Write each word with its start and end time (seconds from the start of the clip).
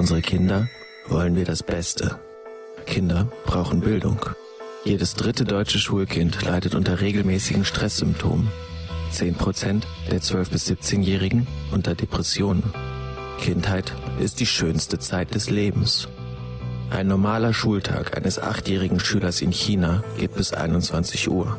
unsere 0.00 0.22
Kinder 0.22 0.66
wollen 1.08 1.36
wir 1.36 1.44
das 1.44 1.62
Beste. 1.62 2.18
Kinder 2.86 3.30
brauchen 3.44 3.80
Bildung. 3.80 4.18
Jedes 4.82 5.12
dritte 5.12 5.44
deutsche 5.44 5.78
Schulkind 5.78 6.42
leidet 6.42 6.74
unter 6.74 7.02
regelmäßigen 7.02 7.66
Stresssymptomen. 7.66 8.48
10% 9.12 9.82
der 10.10 10.22
12- 10.22 10.52
bis 10.52 10.70
17-Jährigen 10.70 11.46
unter 11.70 11.94
Depressionen. 11.94 12.62
Kindheit 13.40 13.92
ist 14.18 14.40
die 14.40 14.46
schönste 14.46 14.98
Zeit 14.98 15.34
des 15.34 15.50
Lebens. 15.50 16.08
Ein 16.88 17.06
normaler 17.06 17.52
Schultag 17.52 18.16
eines 18.16 18.38
achtjährigen 18.38 19.00
Schülers 19.00 19.42
in 19.42 19.52
China 19.52 20.02
geht 20.18 20.34
bis 20.34 20.54
21 20.54 21.28
Uhr. 21.28 21.58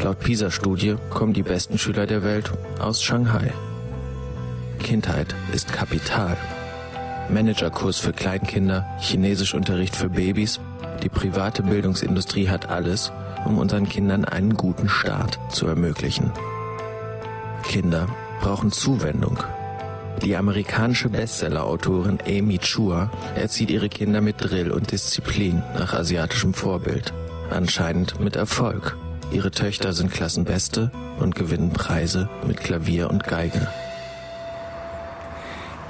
Laut 0.00 0.20
PISA-Studie 0.20 0.94
kommen 1.10 1.32
die 1.32 1.42
besten 1.42 1.76
Schüler 1.76 2.06
der 2.06 2.22
Welt 2.22 2.52
aus 2.78 3.02
Shanghai. 3.02 3.52
Kindheit 4.78 5.34
ist 5.52 5.72
Kapital. 5.72 6.36
Managerkurs 7.32 7.98
für 7.98 8.12
Kleinkinder, 8.12 8.86
Chinesischunterricht 9.00 9.96
für 9.96 10.10
Babys. 10.10 10.60
Die 11.02 11.08
private 11.08 11.62
Bildungsindustrie 11.62 12.48
hat 12.48 12.68
alles, 12.68 13.12
um 13.44 13.58
unseren 13.58 13.88
Kindern 13.88 14.24
einen 14.24 14.54
guten 14.54 14.88
Start 14.88 15.38
zu 15.48 15.66
ermöglichen. 15.66 16.32
Kinder 17.62 18.08
brauchen 18.40 18.72
Zuwendung. 18.72 19.38
Die 20.22 20.36
amerikanische 20.36 21.08
Bestsellerautorin 21.08 22.18
Amy 22.26 22.58
Chua 22.58 23.10
erzieht 23.34 23.70
ihre 23.70 23.88
Kinder 23.88 24.20
mit 24.20 24.36
Drill 24.38 24.70
und 24.70 24.92
Disziplin 24.92 25.62
nach 25.78 25.94
asiatischem 25.94 26.52
Vorbild. 26.52 27.14
Anscheinend 27.50 28.20
mit 28.20 28.36
Erfolg. 28.36 28.96
Ihre 29.32 29.50
Töchter 29.50 29.92
sind 29.92 30.12
Klassenbeste 30.12 30.90
und 31.18 31.34
gewinnen 31.34 31.72
Preise 31.72 32.28
mit 32.46 32.58
Klavier 32.58 33.08
und 33.10 33.24
Geige. 33.24 33.68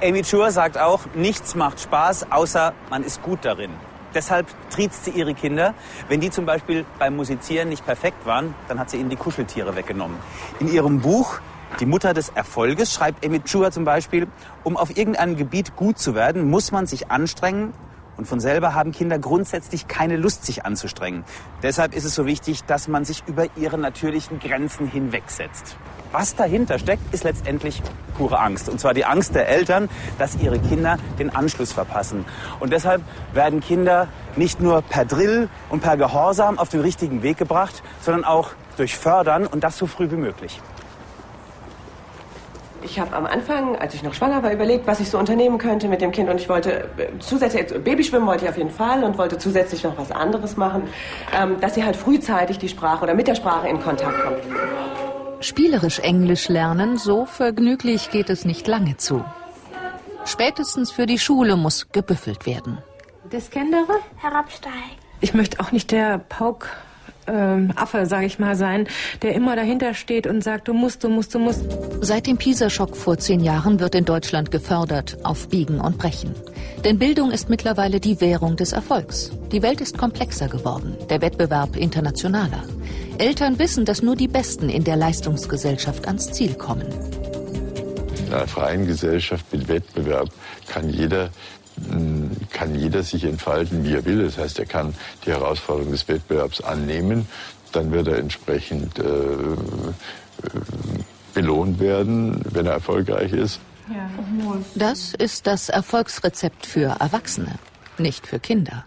Amy 0.03 0.23
Chua 0.23 0.51
sagt 0.51 0.79
auch, 0.79 1.01
nichts 1.15 1.55
macht 1.55 1.79
Spaß, 1.79 2.33
außer 2.33 2.73
man 2.89 3.05
ist 3.05 3.20
gut 3.23 3.41
darin. 3.45 3.70
Deshalb 4.15 4.47
triezt 4.70 5.05
sie 5.05 5.11
ihre 5.11 5.34
Kinder. 5.34 5.75
Wenn 6.09 6.20
die 6.20 6.31
zum 6.31 6.47
Beispiel 6.47 6.87
beim 6.98 7.17
Musizieren 7.17 7.69
nicht 7.69 7.84
perfekt 7.84 8.25
waren, 8.25 8.55
dann 8.67 8.81
hat 8.81 8.89
sie 8.89 8.97
ihnen 8.97 9.11
die 9.11 9.17
Kuscheltiere 9.17 9.77
weggenommen. 9.77 10.17
In 10.59 10.73
ihrem 10.73 11.01
Buch 11.01 11.41
Die 11.79 11.87
Mutter 11.87 12.15
des 12.15 12.31
Erfolges 12.31 12.92
schreibt 12.95 13.25
Amy 13.25 13.41
Chua 13.45 13.70
zum 13.70 13.84
Beispiel, 13.84 14.27
um 14.65 14.77
auf 14.77 14.97
irgendeinem 14.97 15.37
Gebiet 15.37 15.77
gut 15.77 15.98
zu 15.98 16.14
werden, 16.14 16.48
muss 16.48 16.73
man 16.73 16.87
sich 16.87 17.11
anstrengen 17.11 17.75
und 18.17 18.27
von 18.27 18.41
selber 18.41 18.75
haben 18.75 18.92
Kinder 18.92 19.19
grundsätzlich 19.19 19.87
keine 19.87 20.17
Lust, 20.17 20.45
sich 20.45 20.64
anzustrengen. 20.64 21.25
Deshalb 21.62 21.95
ist 21.95 22.05
es 22.05 22.14
so 22.14 22.27
wichtig, 22.27 22.64
dass 22.64 22.89
man 22.89 23.05
sich 23.05 23.23
über 23.27 23.47
ihre 23.57 23.79
natürlichen 23.79 24.41
Grenzen 24.41 24.89
hinwegsetzt. 24.89 25.77
Was 26.12 26.34
dahinter 26.34 26.78
steckt, 26.78 27.14
ist 27.14 27.25
letztendlich 27.25 27.83
pure 28.19 28.39
Angst. 28.39 28.69
Und 28.69 28.80
zwar 28.80 28.94
die 28.94 29.05
Angst 29.05 29.34
der 29.34 29.48
Eltern, 29.48 29.89
dass 30.19 30.36
ihre 30.36 30.58
Kinder 30.58 30.98
den 31.19 31.34
Anschluss 31.34 31.72
verpassen. 31.72 32.25
Und 32.58 32.72
deshalb 32.72 33.02
werden 33.33 33.61
Kinder 33.61 34.08
nicht 34.36 34.61
nur 34.61 34.83
per 34.83 35.05
Drill 35.05 35.48
und 35.69 35.83
per 35.83 35.97
Gehorsam 35.97 36.58
auf 36.58 36.69
den 36.69 36.80
richtigen 36.80 37.22
Weg 37.22 37.39
gebracht, 37.39 37.83
sondern 38.00 38.25
auch 38.25 38.50
durch 38.77 38.97
Fördern 38.97 39.47
und 39.47 39.62
das 39.62 39.78
so 39.78 39.86
früh 39.86 40.11
wie 40.11 40.17
möglich. 40.17 40.61
Ich 42.83 42.98
habe 42.98 43.14
am 43.14 43.27
Anfang, 43.27 43.77
als 43.77 43.95
ich 43.95 44.02
noch 44.02 44.14
schwanger 44.14 44.42
war, 44.42 44.52
überlegt, 44.52 44.86
was 44.86 45.00
ich 45.00 45.11
so 45.11 45.19
unternehmen 45.19 45.58
könnte 45.58 45.86
mit 45.86 46.00
dem 46.00 46.12
Kind. 46.12 46.30
Und 46.30 46.41
ich 46.41 46.48
wollte 46.48 46.89
äh, 46.97 47.19
zusätzlich, 47.19 47.67
Babyschwimmen 47.84 48.27
wollte 48.27 48.45
ich 48.45 48.50
auf 48.50 48.56
jeden 48.56 48.70
Fall 48.70 49.05
und 49.05 49.19
wollte 49.19 49.36
zusätzlich 49.36 49.84
noch 49.84 49.98
was 49.98 50.11
anderes 50.11 50.56
machen, 50.56 50.84
ähm, 51.39 51.61
dass 51.61 51.74
sie 51.74 51.84
halt 51.84 51.95
frühzeitig 51.95 52.58
die 52.58 52.69
Sprache 52.69 53.05
oder 53.05 53.14
mit 53.14 53.28
der 53.28 53.34
Sprache 53.34 53.69
in 53.69 53.80
Kontakt 53.83 54.19
kommt. 54.24 54.41
Spielerisch 55.41 56.00
Englisch 56.00 56.48
lernen, 56.48 56.98
so 56.98 57.24
vergnüglich 57.24 58.10
geht 58.10 58.28
es 58.28 58.44
nicht 58.44 58.66
lange 58.66 58.98
zu. 58.98 59.24
Spätestens 60.27 60.90
für 60.90 61.06
die 61.06 61.18
Schule 61.18 61.56
muss 61.56 61.89
gebüffelt 61.92 62.45
werden. 62.45 62.78
Das 63.30 63.50
Kendere? 63.50 64.00
Herabsteigen. 64.17 64.77
Ich 65.23 65.33
möchte 65.33 65.61
auch 65.61 65.73
nicht 65.73 65.92
der 65.92 66.18
Pauk 66.18 66.68
ähm, 67.27 67.73
Affe, 67.74 68.06
sage 68.06 68.27
ich 68.27 68.39
mal, 68.39 68.55
sein, 68.55 68.86
der 69.23 69.34
immer 69.34 69.56
dahinter 69.56 69.95
steht 69.95 70.27
und 70.27 70.42
sagt, 70.42 70.68
du 70.68 70.74
musst, 70.74 71.05
du 71.05 71.08
musst, 71.08 71.34
du 71.34 71.39
musst. 71.39 71.64
Seit 72.00 72.27
dem 72.27 72.36
PISA-Schock 72.36 72.96
vor 72.96 73.18
zehn 73.18 73.40
Jahren 73.40 73.80
wird 73.80 73.95
in 73.95 74.05
Deutschland 74.05 74.50
gefördert, 74.50 75.18
auf 75.23 75.48
Biegen 75.48 75.80
und 75.80 75.96
Brechen. 75.98 76.34
Denn 76.84 76.98
Bildung 76.98 77.30
ist 77.30 77.48
mittlerweile 77.48 78.00
die 78.00 78.20
Währung 78.20 78.56
des 78.56 78.73
Erfolgs. 78.73 79.30
Die 79.52 79.62
Welt 79.62 79.80
ist 79.80 79.96
komplexer 79.96 80.48
geworden, 80.48 80.96
der 81.08 81.23
Wettbewerb 81.23 81.77
internationaler. 81.77 82.64
Eltern 83.20 83.58
wissen, 83.58 83.85
dass 83.85 84.03
nur 84.03 84.17
die 84.17 84.29
Besten 84.29 84.69
in 84.69 84.85
der 84.85 84.97
Leistungsgesellschaft 84.97 86.07
ans 86.07 86.33
Ziel 86.33 86.55
kommen. 86.55 86.86
In 88.27 88.33
einer 88.33 88.48
freien 88.48 88.86
Gesellschaft 88.86 89.45
mit 89.53 89.69
Wettbewerb 89.69 90.31
kann 90.67 90.89
jeder 90.89 91.30
kann 92.53 92.75
jeder 92.75 93.03
sich 93.03 93.25
entfalten, 93.25 93.85
wie 93.85 93.95
er 93.95 94.05
will. 94.05 94.25
Das 94.25 94.36
heißt, 94.36 94.59
er 94.59 94.67
kann 94.67 94.95
die 95.25 95.30
Herausforderung 95.30 95.92
des 95.92 96.07
Wettbewerbs 96.09 96.61
annehmen. 96.61 97.27
Dann 97.73 97.91
wird 97.92 98.09
er 98.09 98.19
entsprechend 98.19 98.98
äh, 98.98 99.05
belohnt 101.33 101.80
werden, 101.80 102.42
wenn 102.51 102.67
er 102.67 102.73
erfolgreich 102.73 103.33
ist. 103.33 103.61
Das 104.75 105.14
ist 105.14 105.47
das 105.47 105.69
Erfolgsrezept 105.69 106.67
für 106.67 106.97
Erwachsene, 107.01 107.59
nicht 107.98 108.27
für 108.27 108.39
Kinder. 108.39 108.85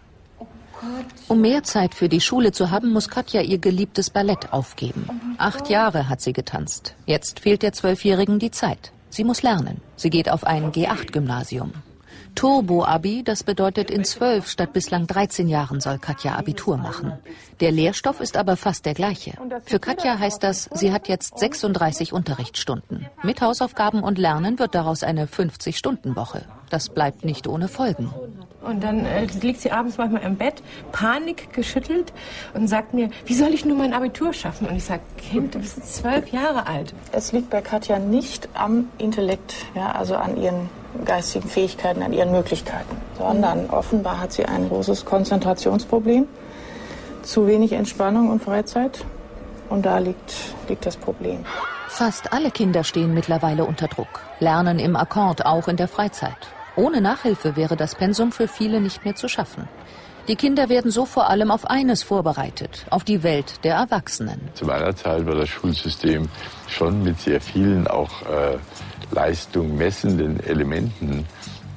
Um 1.28 1.42
mehr 1.42 1.64
Zeit 1.64 1.96
für 1.96 2.10
die 2.10 2.22
Schule 2.22 2.52
zu 2.52 2.70
haben, 2.70 2.92
muss 2.92 3.10
Katja 3.10 3.42
ihr 3.42 3.58
geliebtes 3.58 4.10
Ballett 4.10 4.52
aufgeben. 4.54 5.36
Acht 5.38 5.70
Jahre 5.70 6.10
hat 6.10 6.22
sie 6.22 6.34
getanzt. 6.34 6.96
Jetzt 7.06 7.40
fehlt 7.40 7.64
der 7.64 7.74
Zwölfjährigen 7.74 8.40
die 8.40 8.52
Zeit. 8.52 8.92
Sie 9.10 9.24
muss 9.24 9.44
lernen. 9.44 9.82
Sie 9.96 10.10
geht 10.10 10.30
auf 10.30 10.44
ein 10.44 10.72
G8-Gymnasium. 10.72 11.72
Turbo-Abi, 12.36 13.24
das 13.24 13.44
bedeutet 13.44 13.92
in 13.92 14.04
zwölf 14.04 14.48
statt 14.48 14.74
bislang 14.74 15.08
13 15.08 15.48
Jahren 15.48 15.80
soll 15.80 16.00
Katja 16.00 16.36
Abitur 16.36 16.78
machen. 16.78 17.14
Der 17.60 17.72
Lehrstoff 17.72 18.20
ist 18.20 18.38
aber 18.38 18.58
fast 18.58 18.86
der 18.86 18.94
gleiche. 18.94 19.34
Für 19.66 19.80
Katja 19.80 20.20
heißt 20.20 20.44
das, 20.44 20.70
sie 20.74 20.92
hat 20.92 21.08
jetzt 21.08 21.40
36 21.40 22.14
Unterrichtsstunden. 22.14 23.08
Mit 23.24 23.42
Hausaufgaben 23.42 24.04
und 24.04 24.18
Lernen 24.18 24.60
wird 24.60 24.76
daraus 24.76 25.04
eine 25.04 25.28
50-Stunden-Woche. 25.28 26.46
Das 26.70 26.90
bleibt 26.90 27.24
nicht 27.24 27.48
ohne 27.48 27.68
Folgen. 27.68 28.12
Und 28.62 28.82
dann 28.82 29.06
äh, 29.06 29.26
liegt 29.26 29.62
sie 29.62 29.72
abends 29.72 29.98
manchmal 29.98 30.24
im 30.24 30.38
Bett, 30.38 30.64
Panik 30.92 31.54
geschüttelt 31.54 32.14
und 32.54 32.68
sagt 32.68 32.94
mir, 32.94 33.10
wie 33.26 33.36
soll 33.36 33.54
ich 33.54 33.66
nur 33.66 33.78
mein 33.78 33.94
Abitur 33.94 34.34
schaffen? 34.34 34.68
Und 34.68 34.78
ich 34.78 34.86
sage, 34.86 35.02
Kind, 35.18 35.54
du 35.54 35.60
bist 35.60 35.84
zwölf 35.94 36.30
Jahre 36.30 36.66
alt. 36.66 36.94
Es 37.12 37.32
liegt 37.32 37.50
bei 37.50 37.62
Katja 37.62 38.00
nicht 38.00 38.50
am 38.54 38.90
Intellekt, 38.98 39.54
ja, 39.76 39.92
also 39.92 40.16
an 40.16 40.38
ihren 40.38 40.70
geistigen 41.06 41.50
Fähigkeiten, 41.50 42.04
an 42.04 42.14
ihren 42.14 42.32
Möglichkeiten, 42.32 42.98
sondern 43.18 43.70
offenbar 43.70 44.20
hat 44.20 44.34
sie 44.34 44.46
ein 44.46 44.70
großes 44.70 45.06
Konzentrationsproblem, 45.06 46.28
zu 47.24 47.48
wenig 47.48 47.74
Entspannung 47.74 48.30
und 48.30 48.44
Freizeit 48.44 49.04
und 49.70 49.86
da 49.86 49.98
liegt, 49.98 50.34
liegt 50.68 50.86
das 50.86 50.98
Problem. 50.98 51.46
Fast 51.88 52.34
alle 52.34 52.52
Kinder 52.52 52.84
stehen 52.84 53.14
mittlerweile 53.14 53.66
unter 53.66 53.88
Druck, 53.88 54.22
lernen 54.40 54.80
im 54.80 54.96
Akkord 54.96 55.46
auch 55.46 55.68
in 55.68 55.78
der 55.78 55.88
Freizeit. 55.88 56.38
Ohne 56.76 57.02
Nachhilfe 57.02 57.56
wäre 57.56 57.78
das 57.78 57.96
Pensum 57.96 58.32
für 58.32 58.48
viele 58.48 58.82
nicht 58.82 59.06
mehr 59.06 59.16
zu 59.16 59.28
schaffen. 59.28 59.68
Die 60.28 60.38
Kinder 60.38 60.70
werden 60.70 60.90
so 60.90 61.06
vor 61.06 61.30
allem 61.30 61.52
auf 61.52 61.70
eines 61.70 62.02
vorbereitet, 62.02 62.86
auf 62.90 63.04
die 63.04 63.24
Welt 63.24 63.64
der 63.66 63.76
Erwachsenen. 63.76 64.40
Zu 64.54 64.66
meiner 64.66 64.96
Zeit 64.96 65.26
war 65.26 65.36
das 65.36 65.50
Schulsystem 65.50 66.30
schon 66.68 67.04
mit 67.04 67.20
sehr 67.20 67.42
vielen 67.42 67.88
auch 67.88 68.22
äh, 68.22 68.58
Leistung 69.14 69.78
messenden 69.78 70.40
Elementen 70.44 71.26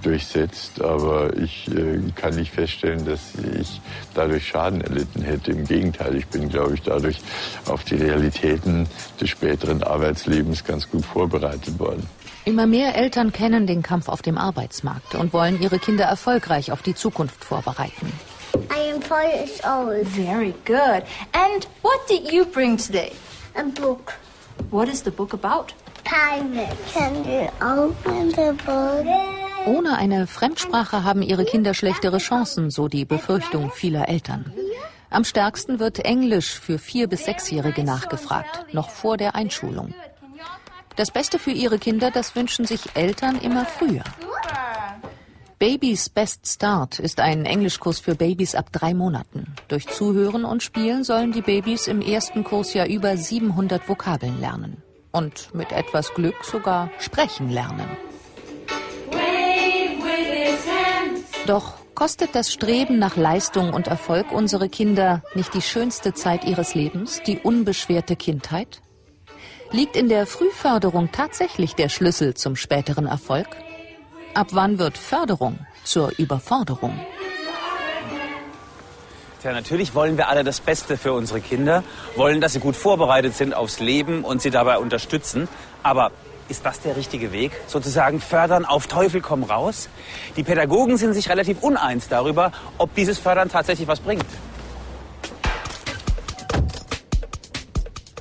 durchsetzt. 0.02 0.80
Aber 0.80 1.36
ich 1.36 1.69
äh, 1.69 1.98
kann 2.14 2.34
nicht 2.36 2.52
feststellen, 2.52 3.04
dass 3.04 3.34
ich 3.58 3.80
dadurch 4.14 4.48
Schaden 4.48 4.80
erlitten 4.80 5.22
hätte. 5.22 5.52
Im 5.52 5.64
Gegenteil, 5.64 6.16
ich 6.16 6.26
bin, 6.26 6.48
glaube 6.48 6.74
ich, 6.74 6.82
dadurch 6.82 7.19
auf 7.66 7.84
die 7.84 7.97
Realitäten 7.97 8.86
des 9.21 9.30
späteren 9.30 9.83
Arbeitslebens 9.83 10.65
ganz 10.65 10.88
gut 10.88 11.04
vorbereitet 11.04 11.78
worden. 11.78 12.06
Immer 12.44 12.66
mehr 12.66 12.94
Eltern 12.94 13.33
kennen 13.33 13.66
den 13.66 13.82
Kampf 13.82 14.09
auf 14.09 14.22
dem 14.22 14.39
Arbeitsmarkt 14.39 15.16
und 15.16 15.32
wollen 15.32 15.60
ihre 15.60 15.80
Kinder 15.80 16.04
erfolgreich 16.04 16.71
auf 16.71 16.80
die 16.80 16.94
Zukunft 16.94 17.44
vorbereiten. 17.44 18.12
I 18.71 18.92
am 18.92 19.03
four 19.03 19.22
years 19.22 19.60
old. 19.65 20.06
Very 20.06 20.54
good. 20.65 21.03
And 21.32 21.66
what 21.82 22.09
did 22.09 22.30
you 22.32 22.44
bring 22.44 22.77
today? 22.78 23.12
A 23.56 23.65
book. 23.65 24.12
What 24.71 24.89
is 24.89 25.03
the 25.03 25.10
book 25.10 25.34
about? 25.34 25.74
Ohne 29.66 29.97
eine 29.97 30.26
Fremdsprache 30.26 31.03
haben 31.03 31.22
ihre 31.22 31.44
Kinder 31.44 31.74
schlechtere 31.74 32.18
Chancen, 32.18 32.70
so 32.70 32.86
die 32.86 33.04
Befürchtung 33.04 33.70
vieler 33.72 34.08
Eltern. 34.08 34.53
Am 35.10 35.24
stärksten 35.24 35.80
wird 35.80 35.98
Englisch 36.04 36.58
für 36.60 36.78
vier 36.78 37.08
bis 37.08 37.24
sechsjährige 37.24 37.82
nachgefragt, 37.82 38.72
noch 38.72 38.91
vor 38.91 39.16
der 39.16 39.34
Einschulung. 39.34 39.94
Das 40.94 41.10
Beste 41.10 41.38
für 41.38 41.50
ihre 41.50 41.78
Kinder, 41.78 42.10
das 42.10 42.36
wünschen 42.36 42.66
sich 42.66 42.82
Eltern 42.94 43.41
immer 43.41 43.64
früher. 43.66 44.04
Babys 45.58 46.10
Best 46.10 46.47
Start 46.47 46.98
ist 46.98 47.18
ein 47.18 47.47
Englischkurs 47.47 47.98
für 47.98 48.14
Babys 48.14 48.54
ab 48.54 48.70
drei 48.72 48.94
Monaten. 48.94 49.54
Durch 49.68 49.88
Zuhören 49.88 50.44
und 50.44 50.62
Spielen 50.62 51.03
sollen 51.03 51.32
die 51.32 51.42
Babys 51.42 51.86
im 51.86 52.03
ersten 52.03 52.44
Kurs 52.44 52.74
ja 52.74 52.86
über 52.86 53.16
700 53.16 53.88
Vokabeln 53.88 54.38
lernen. 54.38 54.82
Und 55.16 55.54
mit 55.54 55.72
etwas 55.72 56.13
Glück 56.13 56.45
sogar 56.45 56.91
sprechen 56.98 57.48
lernen. 57.48 57.89
Doch 61.47 61.72
kostet 61.95 62.34
das 62.34 62.53
Streben 62.53 62.98
nach 62.98 63.16
Leistung 63.16 63.72
und 63.72 63.86
Erfolg 63.86 64.30
unsere 64.30 64.68
Kinder 64.68 65.22
nicht 65.34 65.54
die 65.54 65.63
schönste 65.63 66.13
Zeit 66.13 66.45
ihres 66.45 66.74
Lebens, 66.74 67.22
die 67.27 67.39
unbeschwerte 67.39 68.15
Kindheit? 68.15 68.83
Liegt 69.71 69.97
in 69.97 70.10
der 70.10 70.27
Frühförderung 70.27 71.10
tatsächlich 71.13 71.74
der 71.74 71.89
Schlüssel 71.89 72.34
zum 72.34 72.54
späteren 72.54 73.07
Erfolg? 73.07 73.48
Ab 74.34 74.48
wann 74.51 74.78
wird 74.78 74.98
Förderung 74.98 75.60
zur 75.83 76.13
Überforderung? 76.18 77.01
Tja, 79.47 79.53
natürlich 79.53 79.95
wollen 79.95 80.16
wir 80.16 80.28
alle 80.28 80.43
das 80.43 80.59
Beste 80.59 80.97
für 80.97 81.13
unsere 81.13 81.41
Kinder, 81.41 81.84
wollen, 82.16 82.41
dass 82.41 82.54
sie 82.54 82.59
gut 82.59 82.75
vorbereitet 82.75 83.37
sind 83.37 83.54
aufs 83.54 83.78
Leben 83.78 84.25
und 84.25 84.43
sie 84.43 84.51
dabei 84.51 84.78
unterstützen. 84.78 85.47
Aber 85.84 86.10
ist 86.48 86.66
das 86.66 86.81
der 86.81 86.97
richtige 86.97 87.31
Weg? 87.31 87.53
Sozusagen 87.69 88.21
fördern 88.21 88.65
auf 88.65 88.89
Teufel 88.89 89.21
komm 89.21 89.45
raus? 89.45 89.89
Die 90.37 90.43
Pädagogen 90.43 90.97
sind 90.97 91.15
sich 91.15 91.28
relativ 91.28 91.63
uneins 91.63 92.09
darüber, 92.09 92.51
ob 92.77 92.93
dieses 92.97 93.21
Fördern 93.21 93.48
tatsächlich 93.48 93.87
was 93.87 94.01
bringt. 94.01 94.27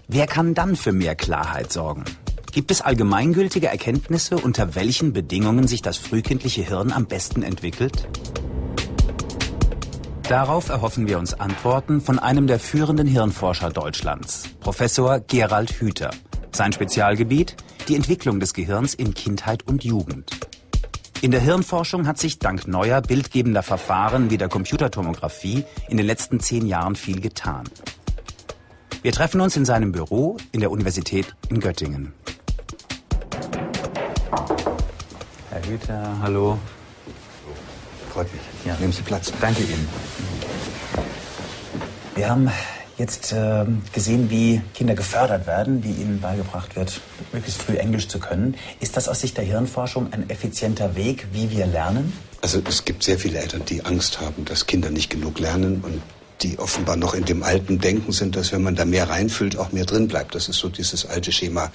Wer 0.07 0.28
kann 0.28 0.54
dann 0.54 0.75
für 0.75 0.92
mehr 0.92 1.16
Klarheit 1.16 1.74
sorgen? 1.74 2.06
Gibt 2.51 2.69
es 2.69 2.81
allgemeingültige 2.81 3.66
Erkenntnisse, 3.66 4.38
unter 4.38 4.75
welchen 4.75 5.12
Bedingungen 5.12 5.66
sich 5.66 5.81
das 5.81 5.98
frühkindliche 5.98 6.62
Hirn 6.62 6.92
am 6.92 7.07
besten 7.07 7.42
entwickelt? 7.42 8.07
Darauf 10.30 10.69
erhoffen 10.69 11.07
wir 11.07 11.19
uns 11.19 11.36
Antworten 11.36 12.01
von 12.01 12.18
einem 12.18 12.48
der 12.48 12.60
führenden 12.60 13.06
Hirnforscher 13.06 13.69
Deutschlands, 13.69 14.50
Professor 14.60 15.19
Gerald 15.19 15.80
Hüther. 15.80 16.10
Sein 16.51 16.74
Spezialgebiet 16.74 17.56
die 17.88 17.95
Entwicklung 17.95 18.39
des 18.39 18.56
Gehirns 18.56 18.95
in 18.95 19.13
Kindheit 19.13 19.68
und 19.68 19.83
Jugend. 19.83 20.31
In 21.22 21.30
der 21.30 21.42
Hirnforschung 21.42 22.07
hat 22.07 22.18
sich 22.18 22.39
dank 22.39 22.68
neuer 22.68 23.04
bildgebender 23.04 23.62
Verfahren 23.62 24.31
wie 24.31 24.39
der 24.39 24.50
Computertomographie 24.50 25.63
in 25.89 25.98
den 25.98 26.07
letzten 26.07 26.39
zehn 26.39 26.66
Jahren 26.66 26.95
viel 26.95 27.21
getan. 27.21 27.66
Wir 29.04 29.12
treffen 29.12 29.42
uns 29.42 29.56
in 29.56 29.66
seinem 29.66 29.92
Büro 29.92 30.38
in 30.51 30.60
der 30.60 30.71
Universität 30.71 31.36
in 31.50 31.60
Göttingen. 31.60 32.13
Herr 35.51 35.66
Hüther, 35.68 36.18
hallo. 36.24 36.57
Freut 38.15 38.31
mich. 38.31 38.41
Ja. 38.63 38.77
Nehmen 38.79 38.94
Sie 38.94 39.01
Platz. 39.01 39.33
Danke 39.41 39.62
Ihnen. 39.62 39.89
Wir 42.15 42.29
haben 42.29 42.50
jetzt 42.97 43.33
äh, 43.33 43.65
gesehen, 43.91 44.29
wie 44.29 44.62
Kinder 44.73 44.95
gefördert 44.95 45.45
werden, 45.47 45.83
wie 45.83 45.91
ihnen 45.91 46.21
beigebracht 46.21 46.77
wird, 46.77 47.01
möglichst 47.33 47.62
früh 47.62 47.75
Englisch 47.75 48.07
zu 48.07 48.19
können. 48.19 48.56
Ist 48.79 48.95
das 48.95 49.09
aus 49.09 49.19
Sicht 49.19 49.35
der 49.35 49.44
Hirnforschung 49.44 50.13
ein 50.13 50.29
effizienter 50.29 50.95
Weg, 50.95 51.27
wie 51.33 51.51
wir 51.51 51.65
lernen? 51.65 52.13
Also 52.41 52.62
es 52.65 52.85
gibt 52.85 53.03
sehr 53.03 53.19
viele 53.19 53.39
Eltern, 53.39 53.63
die 53.65 53.83
Angst 53.83 54.21
haben, 54.21 54.45
dass 54.45 54.65
Kinder 54.65 54.91
nicht 54.91 55.09
genug 55.09 55.38
lernen 55.38 55.81
und 55.83 56.01
die 56.41 56.59
offenbar 56.59 56.95
noch 56.95 57.13
in 57.13 57.25
dem 57.25 57.43
alten 57.43 57.79
Denken 57.79 58.11
sind, 58.11 58.35
dass 58.35 58.51
wenn 58.51 58.63
man 58.63 58.75
da 58.75 58.85
mehr 58.85 59.09
reinfüllt, 59.09 59.57
auch 59.57 59.71
mehr 59.71 59.85
drin 59.85 60.07
bleibt. 60.07 60.35
Das 60.35 60.49
ist 60.49 60.57
so 60.57 60.69
dieses 60.69 61.05
alte 61.05 61.31
Schema. 61.31 61.71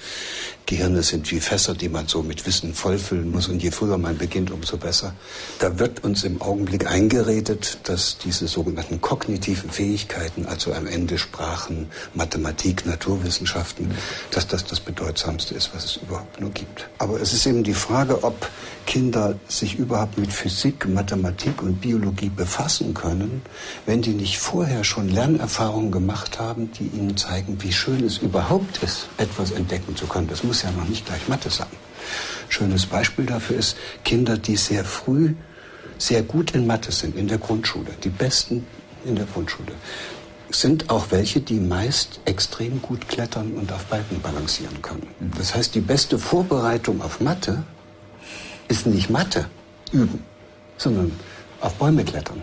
Gehirne 0.65 1.03
sind 1.03 1.29
wie 1.31 1.39
Fässer, 1.39 1.73
die 1.73 1.89
man 1.89 2.07
so 2.07 2.21
mit 2.21 2.45
Wissen 2.45 2.73
vollfüllen 2.73 3.31
muss. 3.31 3.47
Und 3.47 3.63
je 3.63 3.71
früher 3.71 3.97
man 3.97 4.17
beginnt, 4.17 4.51
umso 4.51 4.77
besser. 4.77 5.13
Da 5.59 5.79
wird 5.79 6.03
uns 6.03 6.23
im 6.23 6.41
Augenblick 6.41 6.87
eingeredet, 6.87 7.79
dass 7.83 8.17
diese 8.17 8.47
sogenannten 8.47 9.01
kognitiven 9.01 9.69
Fähigkeiten, 9.69 10.45
also 10.45 10.73
am 10.73 10.87
Ende 10.87 11.17
Sprachen, 11.17 11.87
Mathematik, 12.13 12.85
Naturwissenschaften, 12.85 13.91
dass 14.31 14.47
das 14.47 14.65
das 14.65 14.79
Bedeutsamste 14.79 15.55
ist, 15.55 15.71
was 15.73 15.85
es 15.85 15.95
überhaupt 15.97 16.39
nur 16.39 16.51
gibt. 16.51 16.87
Aber 16.99 17.19
es 17.19 17.33
ist 17.33 17.45
eben 17.45 17.63
die 17.63 17.73
Frage, 17.73 18.23
ob 18.23 18.49
Kinder 18.85 19.35
sich 19.47 19.77
überhaupt 19.77 20.17
mit 20.17 20.33
Physik, 20.33 20.87
Mathematik 20.87 21.61
und 21.61 21.81
Biologie 21.81 22.29
befassen 22.29 22.93
können, 22.93 23.41
wenn 23.85 24.01
die 24.01 24.13
nicht 24.13 24.37
vorher 24.51 24.83
schon 24.83 25.07
Lernerfahrungen 25.07 25.91
gemacht 25.91 26.37
haben, 26.37 26.71
die 26.73 26.87
ihnen 26.87 27.15
zeigen, 27.15 27.57
wie 27.61 27.71
schön 27.71 28.03
es 28.03 28.17
überhaupt 28.17 28.83
ist, 28.83 29.07
etwas 29.17 29.51
entdecken 29.51 29.95
zu 29.95 30.07
können. 30.07 30.27
Das 30.27 30.43
muss 30.43 30.63
ja 30.63 30.71
noch 30.71 30.87
nicht 30.89 31.05
gleich 31.05 31.25
Mathe 31.29 31.49
sein. 31.49 31.71
Schönes 32.49 32.85
Beispiel 32.85 33.25
dafür 33.25 33.57
ist 33.57 33.77
Kinder, 34.03 34.37
die 34.37 34.57
sehr 34.57 34.83
früh 34.83 35.35
sehr 35.97 36.23
gut 36.23 36.51
in 36.51 36.67
Mathe 36.67 36.91
sind, 36.91 37.15
in 37.15 37.29
der 37.29 37.37
Grundschule, 37.37 37.91
die 38.03 38.09
Besten 38.09 38.65
in 39.05 39.15
der 39.15 39.25
Grundschule, 39.25 39.71
sind 40.49 40.89
auch 40.89 41.11
welche, 41.11 41.39
die 41.39 41.61
meist 41.61 42.19
extrem 42.25 42.81
gut 42.81 43.07
klettern 43.07 43.53
und 43.53 43.71
auf 43.71 43.85
Balken 43.85 44.19
balancieren 44.19 44.81
können. 44.81 45.07
Das 45.37 45.55
heißt, 45.55 45.75
die 45.75 45.79
beste 45.79 46.19
Vorbereitung 46.19 47.01
auf 47.01 47.21
Mathe 47.21 47.63
ist 48.67 48.85
nicht 48.85 49.09
Mathe 49.09 49.45
üben, 49.93 50.25
sondern 50.75 51.13
auf 51.61 51.75
Bäume 51.75 52.03
klettern. 52.03 52.41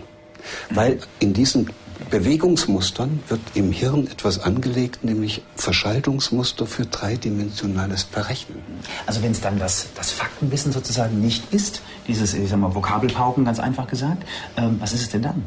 Weil 0.71 0.99
in 1.19 1.33
diesen 1.33 1.69
Bewegungsmustern 2.09 3.21
wird 3.27 3.41
im 3.53 3.71
Hirn 3.71 4.07
etwas 4.07 4.39
angelegt, 4.39 5.03
nämlich 5.03 5.43
Verschaltungsmuster 5.55 6.65
für 6.65 6.85
dreidimensionales 6.85 8.05
Berechnen. 8.05 8.61
Also 9.05 9.21
wenn 9.21 9.31
es 9.31 9.41
dann 9.41 9.59
das, 9.59 9.87
das 9.95 10.11
Faktenwissen 10.11 10.71
sozusagen 10.71 11.21
nicht 11.21 11.53
ist, 11.53 11.81
dieses 12.07 12.33
ich 12.33 12.49
sag 12.49 12.59
mal, 12.59 12.73
Vokabelpauken 12.73 13.45
ganz 13.45 13.59
einfach 13.59 13.87
gesagt, 13.87 14.23
ähm, 14.57 14.77
was 14.79 14.93
ist 14.93 15.01
es 15.01 15.09
denn 15.09 15.21
dann? 15.21 15.43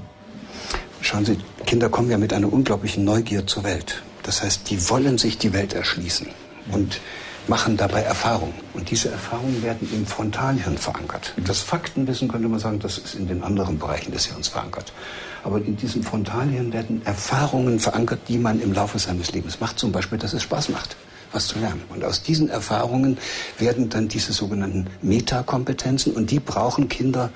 Schauen 1.00 1.24
Sie, 1.24 1.38
Kinder 1.66 1.88
kommen 1.88 2.10
ja 2.10 2.18
mit 2.18 2.32
einer 2.32 2.52
unglaublichen 2.52 3.04
Neugier 3.04 3.46
zur 3.46 3.64
Welt. 3.64 4.02
Das 4.22 4.42
heißt, 4.42 4.70
die 4.70 4.88
wollen 4.88 5.18
sich 5.18 5.38
die 5.38 5.52
Welt 5.52 5.72
erschließen. 5.72 6.28
Und 6.70 7.00
machen 7.48 7.76
dabei 7.76 8.02
Erfahrungen. 8.02 8.54
Und 8.74 8.90
diese 8.90 9.10
Erfahrungen 9.10 9.62
werden 9.62 9.88
im 9.92 10.06
Frontalhirn 10.06 10.78
verankert. 10.78 11.34
Das 11.44 11.60
Faktenwissen 11.60 12.28
könnte 12.28 12.48
man 12.48 12.60
sagen, 12.60 12.78
das 12.78 12.98
ist 12.98 13.14
in 13.14 13.26
den 13.26 13.42
anderen 13.42 13.78
Bereichen 13.78 14.12
des 14.12 14.26
Hirns 14.26 14.48
verankert. 14.48 14.92
Aber 15.44 15.58
in 15.58 15.76
diesem 15.76 16.02
Frontalhirn 16.02 16.72
werden 16.72 17.02
Erfahrungen 17.04 17.80
verankert, 17.80 18.20
die 18.28 18.38
man 18.38 18.60
im 18.60 18.72
Laufe 18.72 18.98
seines 18.98 19.32
Lebens 19.32 19.60
macht. 19.60 19.78
Zum 19.78 19.92
Beispiel, 19.92 20.18
dass 20.18 20.32
es 20.32 20.42
Spaß 20.42 20.68
macht, 20.68 20.96
was 21.32 21.48
zu 21.48 21.58
lernen. 21.58 21.82
Und 21.88 22.04
aus 22.04 22.22
diesen 22.22 22.48
Erfahrungen 22.48 23.18
werden 23.58 23.88
dann 23.88 24.08
diese 24.08 24.32
sogenannten 24.32 24.86
Metakompetenzen. 25.02 26.12
Und 26.12 26.30
die 26.30 26.40
brauchen 26.40 26.88
Kinder 26.88 27.30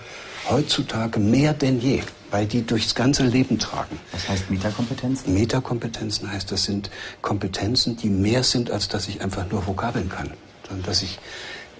heutzutage 0.49 1.19
mehr 1.19 1.53
denn 1.53 1.81
je 1.81 2.03
weil 2.31 2.47
die 2.47 2.67
durchs 2.67 2.95
ganze 2.95 3.25
Leben 3.25 3.59
tragen. 3.59 3.99
Was 4.13 4.29
heißt 4.29 4.51
Metakompetenzen? 4.51 5.35
Metakompetenzen 5.35 6.31
heißt, 6.31 6.51
das 6.51 6.65
sind 6.65 6.91
Kompetenzen, 7.23 7.97
die 7.97 8.09
mehr 8.09 8.43
sind, 8.43 8.71
als 8.71 8.89
dass 8.89 9.09
ich 9.09 9.21
einfach 9.23 9.51
nur 9.51 9.67
Vokabeln 9.67 10.09
kann, 10.09 10.33
sondern 10.69 10.87
dass 10.87 11.03
ich 11.03 11.19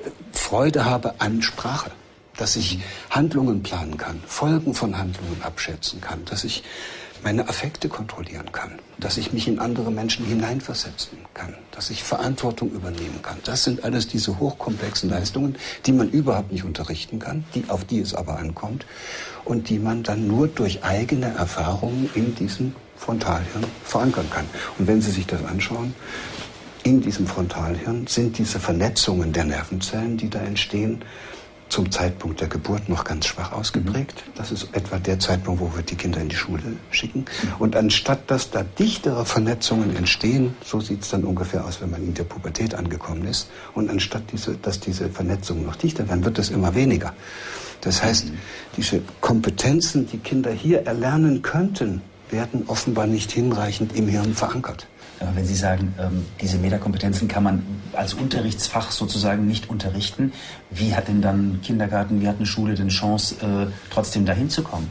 äh, 0.05 0.11
Freude 0.33 0.85
habe 0.85 1.15
an 1.19 1.43
Sprache, 1.43 1.91
dass 2.37 2.57
ich 2.57 2.81
Handlungen 3.11 3.63
planen 3.63 3.97
kann, 3.97 4.23
Folgen 4.27 4.75
von 4.75 4.99
Handlungen 4.99 5.43
abschätzen 5.43 6.01
kann, 6.01 6.25
dass 6.25 6.45
ich 6.45 6.63
meine 7.23 7.49
Affekte 7.49 7.89
kontrollieren 7.89 8.53
kann, 8.53 8.79
dass 8.99 9.17
ich 9.17 9.33
mich 9.33 9.49
in 9.49 9.59
andere 9.59 9.91
Menschen 9.91 10.27
hineinversetzen 10.27 11.19
kann, 11.35 11.55
dass 11.73 11.91
ich 11.91 12.05
Verantwortung 12.05 12.71
übernehmen 12.71 13.21
kann. 13.23 13.39
Das 13.45 13.65
sind 13.65 13.85
alles 13.85 14.07
diese 14.07 14.39
hochkomplexen 14.39 15.11
Leistungen, 15.11 15.57
die 15.87 15.93
man 15.93 16.11
überhaupt 16.11 16.53
nicht 16.53 16.65
unterrichten 16.65 17.19
kann, 17.19 17.45
die, 17.55 17.65
auf 17.69 17.85
die 17.85 18.01
es 18.01 18.15
aber 18.15 18.39
ankommt 18.39 18.87
und 19.45 19.69
die 19.71 19.79
man 19.79 20.03
dann 20.03 20.27
nur 20.27 20.49
durch 20.49 20.85
eigene 20.85 21.27
Erfahrungen 21.27 22.11
in 22.15 22.35
diesem 22.35 22.75
Frontalhirn 22.97 23.65
verankern 23.85 24.29
kann. 24.31 24.47
Und 24.79 24.87
wenn 24.87 25.01
Sie 25.01 25.11
sich 25.11 25.27
das 25.27 25.45
anschauen, 25.45 25.95
in 26.83 27.01
diesem 27.01 27.27
Frontalhirn 27.27 28.07
sind 28.07 28.39
diese 28.39 28.61
Vernetzungen 28.61 29.33
der 29.33 29.45
Nervenzellen, 29.45 30.17
die 30.17 30.31
da 30.31 30.39
entstehen, 30.39 31.03
zum 31.69 31.91
Zeitpunkt 31.91 32.41
der 32.41 32.49
Geburt 32.49 32.89
noch 32.89 33.05
ganz 33.05 33.27
schwach 33.27 33.53
ausgeprägt. 33.53 34.25
Das 34.35 34.53
ist 34.53 34.69
etwa 34.73 34.99
der 34.99 35.19
Zeitpunkt, 35.19 35.61
wo 35.61 35.75
wir 35.75 35.83
die 35.83 35.97
Kinder 35.97 36.21
in 36.21 36.29
die 36.29 36.37
Schule 36.37 36.63
schicken. 36.91 37.25
Und 37.59 37.77
anstatt 37.77 38.31
dass 38.31 38.51
da 38.51 38.63
dichtere 38.63 39.25
Vernetzungen 39.25 39.97
entstehen, 39.97 40.55
so 40.65 40.81
sieht 40.81 41.03
es 41.03 41.11
dann 41.11 41.25
ungefähr 41.25 41.65
aus, 41.65 41.81
wenn 41.81 41.91
man 41.91 42.03
in 42.03 42.15
der 42.15 42.25
Pubertät 42.25 42.75
angekommen 42.75 43.27
ist, 43.27 43.51
und 43.75 43.91
anstatt 43.91 44.23
diese, 44.33 44.57
dass 44.57 44.81
diese 44.81 45.09
Vernetzungen 45.11 45.67
noch 45.67 45.77
dichter 45.77 46.09
werden, 46.09 46.25
wird 46.25 46.39
es 46.39 46.51
immer 46.51 46.75
weniger. 46.75 47.15
Das 47.81 48.03
heißt, 48.03 48.33
diese 48.77 49.03
Kompetenzen, 49.21 50.07
die 50.07 50.19
Kinder 50.19 50.51
hier 50.51 50.87
erlernen 50.87 51.43
könnten, 51.43 52.03
werden 52.31 52.65
offenbar 52.67 53.07
nicht 53.07 53.31
hinreichend 53.31 53.95
im 53.95 54.09
Hirn 54.09 54.35
verankert. 54.35 54.89
Wenn 55.21 55.47
Sie 55.47 55.55
sagen, 55.55 55.95
ähm, 55.99 56.27
diese 56.41 56.59
Metakompetenzen 56.59 57.29
kann 57.29 57.43
man 57.43 57.63
als 57.93 58.15
Unterrichtsfach 58.15 58.91
sozusagen 58.91 59.47
nicht 59.47 59.71
unterrichten, 59.71 60.33
wie 60.71 60.95
hat 60.95 61.09
denn 61.09 61.23
dann 61.23 61.61
Kindergarten, 61.63 62.21
wie 62.21 62.29
hat 62.29 62.37
eine 62.37 62.47
Schule 62.47 62.75
denn 62.75 62.89
Chance, 62.89 63.37
äh, 63.41 63.73
trotzdem 63.91 64.27
dahin 64.27 64.51
zu 64.51 64.63
kommen? 64.63 64.89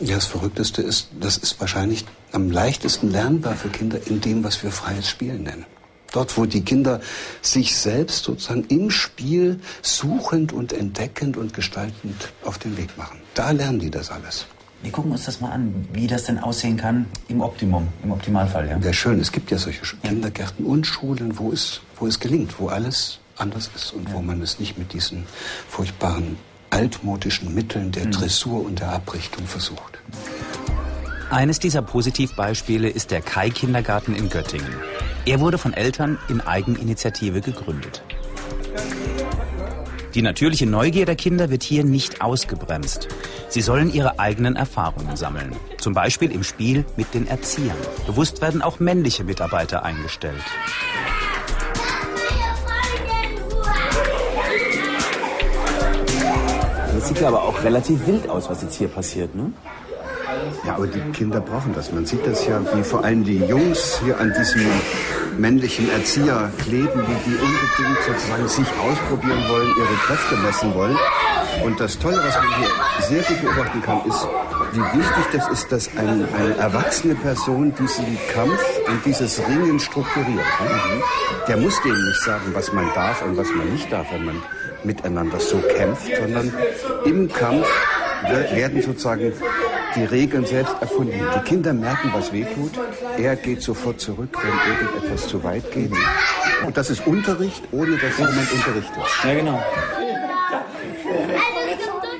Ja, 0.00 0.16
das 0.16 0.26
Verrückteste 0.26 0.82
ist, 0.82 1.08
das 1.20 1.36
ist 1.36 1.60
wahrscheinlich 1.60 2.04
am 2.32 2.50
leichtesten 2.50 3.10
lernbar 3.10 3.54
für 3.54 3.68
Kinder 3.68 3.98
in 4.06 4.20
dem, 4.20 4.42
was 4.42 4.62
wir 4.62 4.72
freies 4.72 5.08
Spielen 5.08 5.42
nennen. 5.42 5.66
Dort, 6.12 6.36
wo 6.36 6.46
die 6.46 6.62
Kinder 6.62 7.00
sich 7.40 7.76
selbst 7.76 8.24
sozusagen 8.24 8.64
im 8.64 8.90
Spiel 8.90 9.60
suchend 9.82 10.52
und 10.52 10.72
entdeckend 10.72 11.36
und 11.36 11.54
gestaltend 11.54 12.32
auf 12.44 12.58
den 12.58 12.76
Weg 12.76 12.96
machen. 12.98 13.20
Da 13.34 13.52
lernen 13.52 13.78
die 13.78 13.90
das 13.90 14.10
alles. 14.10 14.46
Wir 14.82 14.92
gucken 14.92 15.12
uns 15.12 15.26
das 15.26 15.40
mal 15.40 15.50
an, 15.50 15.86
wie 15.92 16.06
das 16.06 16.24
denn 16.24 16.38
aussehen 16.38 16.76
kann 16.76 17.06
im 17.28 17.42
Optimum, 17.42 17.88
im 18.02 18.12
Optimalfall. 18.12 18.66
Ja, 18.68 18.78
ja 18.78 18.92
schön. 18.92 19.20
Es 19.20 19.30
gibt 19.30 19.50
ja 19.50 19.58
solche 19.58 19.82
Kindergärten 20.02 20.64
und 20.64 20.86
Schulen, 20.86 21.38
wo 21.38 21.52
es, 21.52 21.82
wo 21.96 22.06
es 22.06 22.18
gelingt, 22.18 22.58
wo 22.58 22.68
alles 22.68 23.18
anders 23.36 23.70
ist 23.74 23.92
und 23.92 24.08
ja. 24.08 24.14
wo 24.14 24.22
man 24.22 24.40
es 24.40 24.58
nicht 24.58 24.78
mit 24.78 24.92
diesen 24.92 25.24
furchtbaren 25.68 26.36
altmodischen 26.70 27.52
Mitteln 27.54 27.92
der 27.92 28.06
Dressur 28.06 28.64
und 28.64 28.80
der 28.80 28.90
Abrichtung 28.90 29.46
versucht. 29.46 29.98
Eines 31.30 31.58
dieser 31.58 31.82
Positivbeispiele 31.82 32.88
ist 32.88 33.10
der 33.10 33.20
Kai-Kindergarten 33.20 34.14
in 34.14 34.30
Göttingen. 34.30 34.74
Er 35.26 35.40
wurde 35.40 35.58
von 35.58 35.74
Eltern 35.74 36.18
in 36.28 36.40
Eigeninitiative 36.40 37.40
gegründet. 37.40 38.02
Die 40.14 40.22
natürliche 40.22 40.66
Neugier 40.66 41.06
der 41.06 41.14
Kinder 41.14 41.50
wird 41.50 41.62
hier 41.62 41.84
nicht 41.84 42.20
ausgebremst. 42.20 43.06
Sie 43.48 43.60
sollen 43.60 43.92
ihre 43.92 44.18
eigenen 44.18 44.56
Erfahrungen 44.56 45.16
sammeln. 45.16 45.54
Zum 45.78 45.94
Beispiel 45.94 46.32
im 46.32 46.42
Spiel 46.42 46.84
mit 46.96 47.14
den 47.14 47.28
Erziehern. 47.28 47.76
Bewusst 48.06 48.40
werden 48.40 48.60
auch 48.60 48.80
männliche 48.80 49.22
Mitarbeiter 49.22 49.84
eingestellt. 49.84 50.42
Das 56.92 57.08
sieht 57.08 57.20
ja 57.20 57.28
aber 57.28 57.44
auch 57.44 57.62
relativ 57.62 58.06
wild 58.06 58.28
aus, 58.28 58.50
was 58.50 58.62
jetzt 58.62 58.74
hier 58.74 58.88
passiert, 58.88 59.34
ne? 59.34 59.52
Ja, 60.66 60.74
aber 60.74 60.86
die 60.86 61.00
Kinder 61.12 61.40
brauchen 61.40 61.72
das. 61.74 61.92
Man 61.92 62.04
sieht 62.04 62.26
das 62.26 62.46
ja, 62.46 62.60
wie 62.74 62.82
vor 62.82 63.04
allem 63.04 63.24
die 63.24 63.38
Jungs 63.38 64.00
hier 64.04 64.18
an 64.18 64.32
diesem 64.38 64.66
männlichen 65.40 65.90
Erzieher 65.90 66.52
kleben, 66.62 67.00
wie 67.06 67.30
die 67.30 67.36
unbedingt 67.36 68.04
sozusagen 68.06 68.48
sich 68.48 68.66
ausprobieren 68.80 69.42
wollen, 69.48 69.68
ihre 69.76 69.96
Kräfte 70.06 70.36
messen 70.36 70.74
wollen. 70.74 70.96
Und 71.64 71.80
das 71.80 71.98
Tolle, 71.98 72.18
was 72.18 72.36
man 72.36 72.56
hier 72.58 72.68
sehr 73.08 73.22
gut 73.22 73.42
beobachten 73.42 73.82
kann, 73.82 74.02
ist, 74.06 74.28
wie 74.72 74.98
wichtig 74.98 75.24
das 75.32 75.48
ist, 75.48 75.72
dass 75.72 75.96
eine, 75.96 76.28
eine 76.36 76.56
erwachsene 76.56 77.14
Person 77.14 77.74
diesen 77.74 78.18
Kampf 78.32 78.62
und 78.86 79.04
dieses 79.04 79.40
Ringen 79.48 79.80
strukturiert. 79.80 80.44
Der 81.48 81.56
muss 81.56 81.80
denen 81.82 82.06
nicht 82.06 82.22
sagen, 82.22 82.50
was 82.52 82.72
man 82.72 82.86
darf 82.94 83.22
und 83.22 83.36
was 83.36 83.48
man 83.50 83.72
nicht 83.72 83.90
darf, 83.90 84.06
wenn 84.12 84.24
man 84.26 84.42
miteinander 84.84 85.40
so 85.40 85.58
kämpft, 85.58 86.08
sondern 86.16 86.52
im 87.04 87.28
Kampf 87.32 87.66
werden 88.52 88.82
sozusagen 88.82 89.32
die 89.94 90.04
Regeln 90.04 90.46
selbst 90.46 90.74
erfunden. 90.80 91.20
Die 91.34 91.48
Kinder 91.48 91.72
merken, 91.72 92.10
was 92.12 92.32
weh 92.32 92.44
tut. 92.44 92.72
Er 93.18 93.36
geht 93.36 93.62
sofort 93.62 94.00
zurück, 94.00 94.36
wenn 94.42 94.72
irgendetwas 94.72 95.28
zu 95.28 95.42
weit 95.44 95.70
geht. 95.72 95.92
Und 96.66 96.76
das 96.76 96.90
ist 96.90 97.06
Unterricht, 97.06 97.62
ohne 97.72 97.96
dass 97.96 98.18
jemand 98.18 98.52
unterrichtet. 98.52 99.02
Ja, 99.24 99.34
genau. 99.34 99.62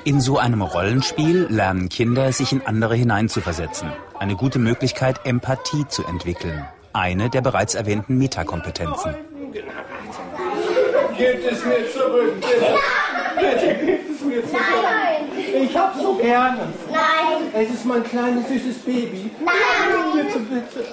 In 0.03 0.19
so 0.19 0.39
einem 0.39 0.63
Rollenspiel 0.63 1.45
lernen 1.49 1.87
Kinder, 1.89 2.31
sich 2.33 2.51
in 2.51 2.65
andere 2.65 2.95
hineinzuversetzen. 2.95 3.91
Eine 4.17 4.35
gute 4.35 4.57
Möglichkeit, 4.57 5.19
Empathie 5.25 5.87
zu 5.87 6.03
entwickeln. 6.05 6.65
Eine 6.93 7.29
der 7.29 7.41
bereits 7.41 7.75
erwähnten 7.75 8.17
Metakompetenzen. 8.17 9.15
Gebt 11.17 11.51
es 11.51 11.65
mir 11.65 11.91
zurück, 11.93 12.33
bitte. 12.35 12.75
Bitte 13.35 13.85
gebt 13.85 14.09
es 14.09 14.21
mir 14.25 14.41
zurück. 14.43 15.30
Ich 15.53 15.77
hab 15.77 15.95
so 15.95 16.15
gerne. 16.15 16.59
Nein. 16.89 17.41
Es 17.53 17.69
ist 17.69 17.85
mein 17.85 18.03
kleines 18.03 18.47
süßes 18.47 18.77
Baby. 18.79 19.29
Nein. 19.43 19.53
Bitte, 20.13 20.39
bitte. 20.39 20.85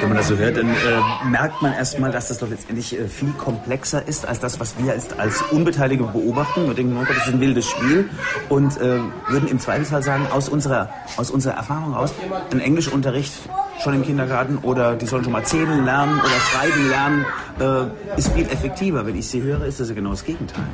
Wenn 0.00 0.08
man 0.08 0.18
das 0.18 0.28
so 0.28 0.36
hört, 0.36 0.56
dann 0.56 0.68
äh, 0.68 1.28
merkt 1.30 1.62
man 1.62 1.72
erstmal, 1.72 2.10
dass 2.10 2.28
das 2.28 2.38
doch 2.38 2.48
letztendlich 2.48 2.98
äh, 2.98 3.08
viel 3.08 3.32
komplexer 3.32 4.06
ist 4.06 4.26
als 4.26 4.38
das, 4.38 4.60
was 4.60 4.74
wir 4.78 4.92
als, 4.92 5.18
als 5.18 5.42
Unbeteiligte 5.50 6.04
beobachten. 6.04 6.66
Wir 6.66 6.74
denken, 6.74 6.96
oh 6.96 7.04
Gott, 7.04 7.16
das 7.16 7.26
ist 7.26 7.34
ein 7.34 7.40
wildes 7.40 7.66
Spiel 7.66 8.08
und 8.48 8.76
äh, 8.76 9.00
würden 9.28 9.48
im 9.48 9.58
Zweifelsfall 9.58 10.02
sagen, 10.02 10.26
aus 10.30 10.48
unserer, 10.48 10.90
aus 11.16 11.30
unserer 11.30 11.54
Erfahrung 11.54 11.94
aus, 11.94 12.12
ein 12.52 12.60
Englischunterricht 12.60 13.32
schon 13.82 13.94
im 13.94 14.04
Kindergarten 14.04 14.58
oder 14.58 14.94
die 14.94 15.06
sollen 15.06 15.24
schon 15.24 15.32
mal 15.32 15.44
zählen 15.44 15.84
lernen 15.84 16.20
oder 16.20 16.40
schreiben 16.40 16.88
lernen, 16.88 17.26
äh, 17.60 18.18
ist 18.18 18.32
viel 18.32 18.46
effektiver. 18.46 19.06
Wenn 19.06 19.16
ich 19.16 19.28
sie 19.28 19.42
höre, 19.42 19.64
ist 19.64 19.80
das 19.80 19.88
ja 19.88 19.94
genau 19.94 20.10
das 20.10 20.24
Gegenteil. 20.24 20.64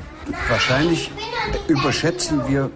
Wahrscheinlich 0.49 1.11
überschätzen 1.69 2.43
wir 2.49 2.71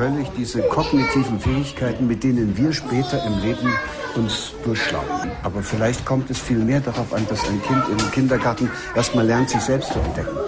völlig 0.00 0.30
diese 0.34 0.62
kognitiven 0.62 1.38
Fähigkeiten, 1.38 2.06
mit 2.06 2.24
denen 2.24 2.56
wir 2.56 2.72
später 2.72 3.22
im 3.26 3.38
Leben 3.42 3.70
uns 4.16 4.54
durchschlagen. 4.64 5.30
Aber 5.42 5.62
vielleicht 5.62 6.06
kommt 6.06 6.30
es 6.30 6.38
viel 6.38 6.56
mehr 6.56 6.80
darauf 6.80 7.12
an, 7.12 7.26
dass 7.28 7.46
ein 7.46 7.60
Kind 7.60 7.82
im 7.90 8.10
Kindergarten 8.10 8.70
erstmal 8.96 9.26
lernt, 9.26 9.50
sich 9.50 9.60
selbst 9.60 9.92
zu 9.92 9.98
entdecken, 9.98 10.38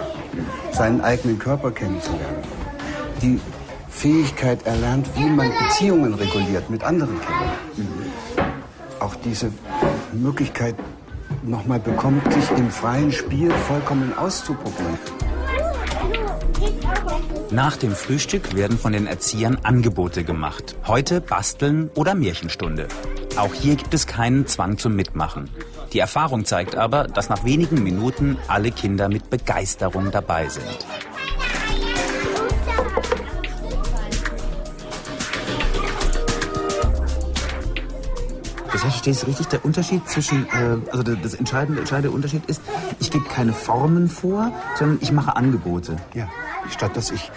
seinen 0.71 1.01
eigenen 1.01 1.37
Körper 1.37 1.69
kennenzulernen, 1.69 2.41
die 3.21 3.39
Fähigkeit 3.89 4.65
erlernt, 4.65 5.07
wie 5.15 5.29
man 5.29 5.51
Beziehungen 5.59 6.15
reguliert 6.15 6.67
mit 6.71 6.83
anderen 6.83 7.19
Kindern. 7.21 8.01
Auch 8.99 9.13
diese 9.23 9.51
Möglichkeit 10.13 10.73
nochmal 11.43 11.79
bekommt, 11.79 12.23
sich 12.33 12.49
im 12.57 12.71
freien 12.71 13.11
Spiel 13.11 13.51
vollkommen 13.51 14.17
auszuprobieren. 14.17 14.97
Nach 17.51 17.77
dem 17.77 17.91
Frühstück 17.95 18.55
werden 18.55 18.77
von 18.79 18.93
den 18.93 19.05
Erziehern 19.07 19.59
Angebote 19.63 20.23
gemacht. 20.23 20.75
Heute 20.87 21.21
Basteln 21.21 21.89
oder 21.95 22.15
Märchenstunde. 22.15 22.87
Auch 23.37 23.53
hier 23.53 23.75
gibt 23.75 23.93
es 23.93 24.07
keinen 24.07 24.47
Zwang 24.47 24.77
zum 24.77 24.95
Mitmachen. 24.95 25.49
Die 25.91 25.99
Erfahrung 25.99 26.45
zeigt 26.45 26.75
aber, 26.75 27.03
dass 27.05 27.29
nach 27.29 27.45
wenigen 27.45 27.83
Minuten 27.83 28.37
alle 28.47 28.71
Kinder 28.71 29.07
mit 29.09 29.29
Begeisterung 29.29 30.09
dabei 30.11 30.49
sind. 30.49 30.85
Das 38.71 38.83
heißt, 38.83 38.93
verstehst 38.95 39.23
du 39.23 39.27
richtig, 39.27 39.47
der 39.47 39.63
Unterschied 39.65 40.07
zwischen, 40.09 40.47
äh, 40.49 40.77
also 40.91 41.03
der- 41.03 41.15
das 41.17 41.35
entscheidende, 41.35 41.79
entscheidende 41.81 42.11
Unterschied 42.11 42.43
ist, 42.47 42.61
ich 42.99 43.11
gebe 43.11 43.25
keine 43.25 43.53
Formen 43.53 44.09
vor, 44.09 44.51
sondern 44.79 44.97
ich 45.01 45.11
mache 45.11 45.35
Angebote. 45.35 45.97
Ja, 46.15 46.27
statt 46.69 46.95
dass 46.95 47.11
ich 47.11 47.31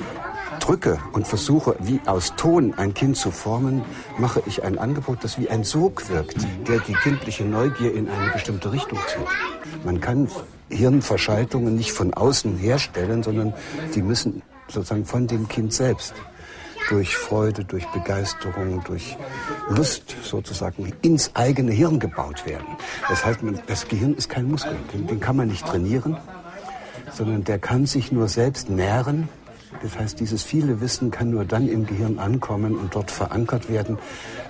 drücke 0.60 0.98
und 1.12 1.26
versuche, 1.26 1.76
wie 1.80 2.00
aus 2.06 2.34
Ton 2.36 2.74
ein 2.76 2.94
Kind 2.94 3.16
zu 3.16 3.30
formen, 3.30 3.82
mache 4.18 4.42
ich 4.46 4.64
ein 4.64 4.78
Angebot, 4.78 5.18
das 5.22 5.38
wie 5.38 5.48
ein 5.48 5.64
Sog 5.64 6.08
wirkt, 6.08 6.36
der 6.66 6.80
die 6.80 6.94
kindliche 6.94 7.44
Neugier 7.44 7.94
in 7.94 8.08
eine 8.08 8.30
bestimmte 8.32 8.72
Richtung 8.72 8.98
zieht. 9.06 9.84
Man 9.84 10.00
kann 10.00 10.28
Hirnverschaltungen 10.68 11.76
nicht 11.76 11.92
von 11.92 12.12
außen 12.14 12.56
herstellen, 12.56 13.22
sondern 13.22 13.54
die 13.94 14.02
müssen 14.02 14.42
sozusagen 14.68 15.04
von 15.04 15.26
dem 15.26 15.46
Kind 15.48 15.72
selbst 15.72 16.14
durch 16.88 17.16
Freude, 17.16 17.64
durch 17.64 17.86
Begeisterung, 17.88 18.82
durch 18.84 19.16
Lust 19.68 20.16
sozusagen 20.22 20.92
ins 21.02 21.30
eigene 21.34 21.72
Hirn 21.72 21.98
gebaut 21.98 22.46
werden. 22.46 22.66
Das 23.08 23.24
heißt, 23.24 23.40
das 23.66 23.88
Gehirn 23.88 24.14
ist 24.14 24.28
kein 24.28 24.48
Muskel, 24.48 24.76
den, 24.92 25.06
den 25.06 25.20
kann 25.20 25.36
man 25.36 25.48
nicht 25.48 25.66
trainieren, 25.66 26.16
sondern 27.16 27.44
der 27.44 27.58
kann 27.58 27.86
sich 27.86 28.12
nur 28.12 28.28
selbst 28.28 28.68
nähren. 28.68 29.28
Das 29.82 29.98
heißt, 29.98 30.20
dieses 30.20 30.42
viele 30.42 30.80
Wissen 30.80 31.10
kann 31.10 31.30
nur 31.30 31.44
dann 31.44 31.68
im 31.68 31.86
Gehirn 31.86 32.18
ankommen 32.18 32.76
und 32.76 32.94
dort 32.94 33.10
verankert 33.10 33.70
werden, 33.70 33.98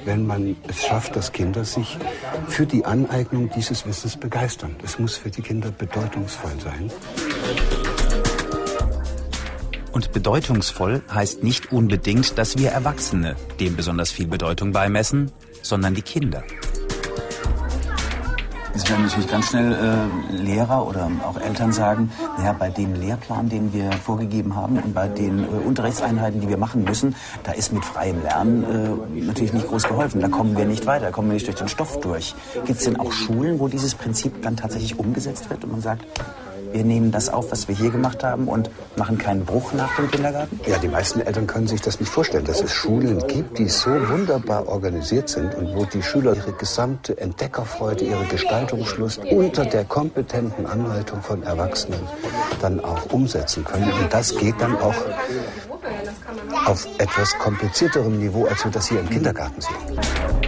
wenn 0.04 0.26
man 0.26 0.56
es 0.68 0.84
schafft, 0.84 1.16
dass 1.16 1.32
Kinder 1.32 1.64
sich 1.64 1.96
für 2.48 2.66
die 2.66 2.84
Aneignung 2.84 3.50
dieses 3.54 3.86
Wissens 3.86 4.16
begeistern. 4.16 4.76
Es 4.84 4.98
muss 4.98 5.16
für 5.16 5.30
die 5.30 5.42
Kinder 5.42 5.70
bedeutungsvoll 5.70 6.52
sein. 6.62 6.90
Und 9.92 10.12
bedeutungsvoll 10.12 11.02
heißt 11.12 11.42
nicht 11.42 11.72
unbedingt, 11.72 12.36
dass 12.36 12.58
wir 12.58 12.70
Erwachsene 12.70 13.36
dem 13.58 13.76
besonders 13.76 14.10
viel 14.10 14.26
Bedeutung 14.26 14.72
beimessen, 14.72 15.32
sondern 15.62 15.94
die 15.94 16.02
Kinder. 16.02 16.44
Es 18.76 18.86
werden 18.90 19.04
natürlich 19.04 19.28
ganz 19.28 19.46
schnell 19.46 19.72
äh, 19.72 20.36
Lehrer 20.36 20.86
oder 20.86 21.10
auch 21.26 21.40
Eltern 21.40 21.72
sagen, 21.72 22.12
naja, 22.36 22.52
bei 22.52 22.68
dem 22.68 22.92
Lehrplan, 22.92 23.48
den 23.48 23.72
wir 23.72 23.90
vorgegeben 23.90 24.54
haben 24.54 24.78
und 24.78 24.92
bei 24.92 25.08
den 25.08 25.44
äh, 25.44 25.46
Unterrichtseinheiten, 25.46 26.42
die 26.42 26.48
wir 26.50 26.58
machen 26.58 26.84
müssen, 26.84 27.16
da 27.42 27.52
ist 27.52 27.72
mit 27.72 27.86
freiem 27.86 28.22
Lernen 28.22 28.64
äh, 29.16 29.22
natürlich 29.22 29.54
nicht 29.54 29.66
groß 29.66 29.84
geholfen. 29.84 30.20
Da 30.20 30.28
kommen 30.28 30.58
wir 30.58 30.66
nicht 30.66 30.84
weiter, 30.84 31.06
da 31.06 31.10
kommen 31.10 31.28
wir 31.28 31.34
nicht 31.34 31.46
durch 31.46 31.56
den 31.56 31.68
Stoff 31.68 32.00
durch. 32.00 32.34
Gibt 32.66 32.78
es 32.78 32.84
denn 32.84 33.00
auch 33.00 33.12
Schulen, 33.12 33.60
wo 33.60 33.68
dieses 33.68 33.94
Prinzip 33.94 34.42
dann 34.42 34.58
tatsächlich 34.58 34.98
umgesetzt 34.98 35.48
wird 35.48 35.64
und 35.64 35.72
man 35.72 35.80
sagt, 35.80 36.04
wir 36.72 36.84
nehmen 36.84 37.10
das 37.10 37.28
auf, 37.28 37.52
was 37.52 37.68
wir 37.68 37.74
hier 37.74 37.90
gemacht 37.90 38.22
haben 38.24 38.48
und 38.48 38.70
machen 38.96 39.18
keinen 39.18 39.44
Bruch 39.44 39.72
nach 39.72 39.94
dem 39.96 40.10
Kindergarten? 40.10 40.60
Ja, 40.66 40.78
die 40.78 40.88
meisten 40.88 41.20
Eltern 41.20 41.46
können 41.46 41.66
sich 41.66 41.80
das 41.80 42.00
nicht 42.00 42.10
vorstellen, 42.10 42.44
dass 42.44 42.60
es 42.60 42.72
Schulen 42.72 43.26
gibt, 43.26 43.58
die 43.58 43.68
so 43.68 43.90
wunderbar 44.08 44.68
organisiert 44.68 45.28
sind 45.28 45.54
und 45.54 45.74
wo 45.74 45.84
die 45.84 46.02
Schüler 46.02 46.34
ihre 46.34 46.52
gesamte 46.52 47.18
Entdeckerfreude, 47.18 48.04
ihre 48.04 48.24
Gestaltungslust 48.26 49.24
unter 49.24 49.64
der 49.64 49.84
kompetenten 49.84 50.66
Anleitung 50.66 51.22
von 51.22 51.42
Erwachsenen 51.42 52.00
dann 52.60 52.80
auch 52.80 53.10
umsetzen 53.12 53.64
können. 53.64 53.90
Und 53.92 54.12
das 54.12 54.36
geht 54.36 54.60
dann 54.60 54.76
auch 54.76 54.94
auf 56.66 56.86
etwas 56.98 57.36
komplizierterem 57.38 58.18
Niveau, 58.18 58.46
als 58.46 58.64
wir 58.64 58.70
das 58.70 58.88
hier 58.88 59.00
im 59.00 59.08
Kindergarten 59.08 59.60
sehen. 59.60 60.45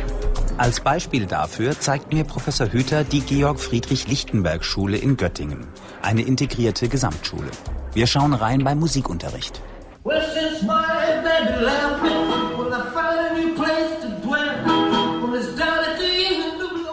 Als 0.58 0.80
Beispiel 0.80 1.26
dafür 1.26 1.78
zeigt 1.78 2.12
mir 2.12 2.24
Professor 2.24 2.72
Hüter 2.72 3.04
die 3.04 3.20
Georg-Friedrich-Lichtenberg-Schule 3.20 4.96
in 4.96 5.16
Göttingen. 5.16 5.68
Eine 6.02 6.22
integrierte 6.22 6.88
Gesamtschule. 6.88 7.50
Wir 7.94 8.08
schauen 8.08 8.34
rein 8.34 8.64
beim 8.64 8.80
Musikunterricht. 8.80 9.62
Well, 10.02 10.20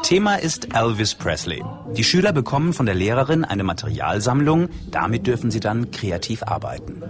Thema 0.06 0.36
ist 0.36 0.76
Elvis 0.76 1.16
Presley. 1.16 1.64
Die 1.98 2.04
Schüler 2.04 2.32
bekommen 2.32 2.74
von 2.74 2.86
der 2.86 2.94
Lehrerin 2.94 3.44
eine 3.44 3.64
Materialsammlung. 3.64 4.70
Damit 4.92 5.26
dürfen 5.26 5.50
sie 5.50 5.60
dann 5.60 5.90
kreativ 5.90 6.44
arbeiten. 6.44 7.02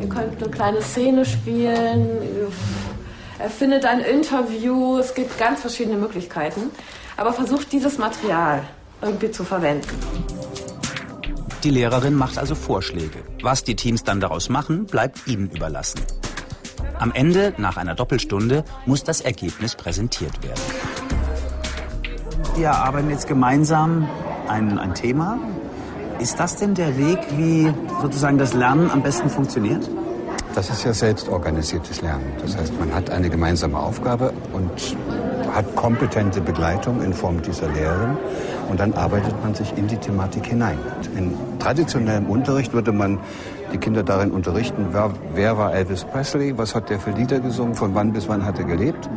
Ihr 0.00 0.08
könnt 0.08 0.40
eine 0.40 0.48
kleine 0.48 0.80
Szene 0.80 1.24
spielen, 1.24 2.06
erfindet 3.40 3.84
ein 3.84 4.00
Interview. 4.00 4.98
Es 4.98 5.14
gibt 5.14 5.38
ganz 5.38 5.60
verschiedene 5.60 5.96
Möglichkeiten. 5.96 6.70
Aber 7.16 7.32
versucht 7.32 7.72
dieses 7.72 7.98
Material 7.98 8.62
irgendwie 9.02 9.30
zu 9.30 9.44
verwenden. 9.44 9.88
Die 11.64 11.70
Lehrerin 11.70 12.14
macht 12.14 12.38
also 12.38 12.54
Vorschläge. 12.54 13.18
Was 13.42 13.64
die 13.64 13.76
Teams 13.76 14.04
dann 14.04 14.20
daraus 14.20 14.48
machen, 14.48 14.86
bleibt 14.86 15.26
ihnen 15.26 15.50
überlassen. 15.50 16.00
Am 16.98 17.12
Ende, 17.12 17.54
nach 17.56 17.76
einer 17.76 17.94
Doppelstunde, 17.94 18.64
muss 18.86 19.04
das 19.04 19.20
Ergebnis 19.20 19.74
präsentiert 19.74 20.42
werden. 20.42 20.60
Wir 22.56 22.68
erarbeiten 22.68 23.10
jetzt 23.10 23.26
gemeinsam 23.26 24.08
ein, 24.48 24.78
ein 24.78 24.94
Thema. 24.94 25.38
Ist 26.18 26.38
das 26.38 26.56
denn 26.56 26.74
der 26.74 26.98
Weg, 26.98 27.18
wie 27.36 27.72
sozusagen 28.02 28.36
das 28.36 28.52
Lernen 28.52 28.90
am 28.90 29.02
besten 29.02 29.30
funktioniert? 29.30 29.88
Das 30.54 30.68
ist 30.68 30.84
ja 30.84 30.92
selbstorganisiertes 30.92 32.02
Lernen. 32.02 32.32
Das 32.42 32.56
heißt, 32.56 32.78
man 32.78 32.92
hat 32.92 33.10
eine 33.10 33.30
gemeinsame 33.30 33.78
Aufgabe 33.78 34.32
und 34.52 34.96
hat 35.52 35.74
kompetente 35.76 36.40
Begleitung 36.40 37.02
in 37.02 37.12
Form 37.12 37.40
dieser 37.42 37.68
Lehrerin 37.68 38.16
und 38.68 38.78
dann 38.78 38.92
arbeitet 38.94 39.34
man 39.42 39.54
sich 39.54 39.76
in 39.76 39.86
die 39.86 39.96
Thematik 39.96 40.46
hinein. 40.46 40.78
In 41.16 41.34
traditionellem 41.58 42.26
Unterricht 42.26 42.72
würde 42.72 42.92
man 42.92 43.18
die 43.72 43.78
Kinder 43.78 44.02
darin 44.02 44.30
unterrichten, 44.32 44.88
wer, 44.92 45.12
wer 45.34 45.56
war 45.56 45.74
Elvis 45.74 46.04
Presley, 46.04 46.56
was 46.58 46.74
hat 46.74 46.90
der 46.90 46.98
für 46.98 47.10
Lieder 47.10 47.40
gesungen, 47.40 47.74
von 47.74 47.94
wann 47.94 48.12
bis 48.12 48.28
wann 48.28 48.44
hat 48.44 48.58
er 48.58 48.64
gelebt. 48.64 49.08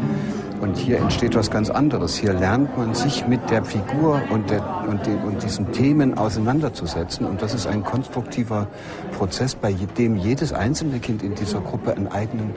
Und 0.63 0.77
hier 0.77 0.99
entsteht 0.99 1.35
was 1.35 1.51
ganz 1.51 1.69
anderes. 1.69 2.15
Hier 2.15 2.31
lernt 2.31 2.77
man 2.77 2.95
sich 2.95 3.27
mit 3.27 3.49
der 3.49 3.65
Figur 3.65 4.21
und, 4.29 4.49
der, 4.49 4.85
und, 4.87 5.05
den, 5.05 5.21
und 5.23 5.43
diesen 5.43 5.73
Themen 5.73 6.17
auseinanderzusetzen. 6.17 7.25
Und 7.25 7.41
das 7.41 7.53
ist 7.53 7.67
ein 7.67 7.83
konstruktiver 7.83 8.67
Prozess, 9.11 9.55
bei 9.55 9.73
dem 9.73 10.15
jedes 10.15 10.53
einzelne 10.53 10.99
Kind 10.99 11.21
in 11.21 11.35
dieser 11.35 11.59
Gruppe 11.59 11.93
einen 11.93 12.07
eigenen, 12.07 12.55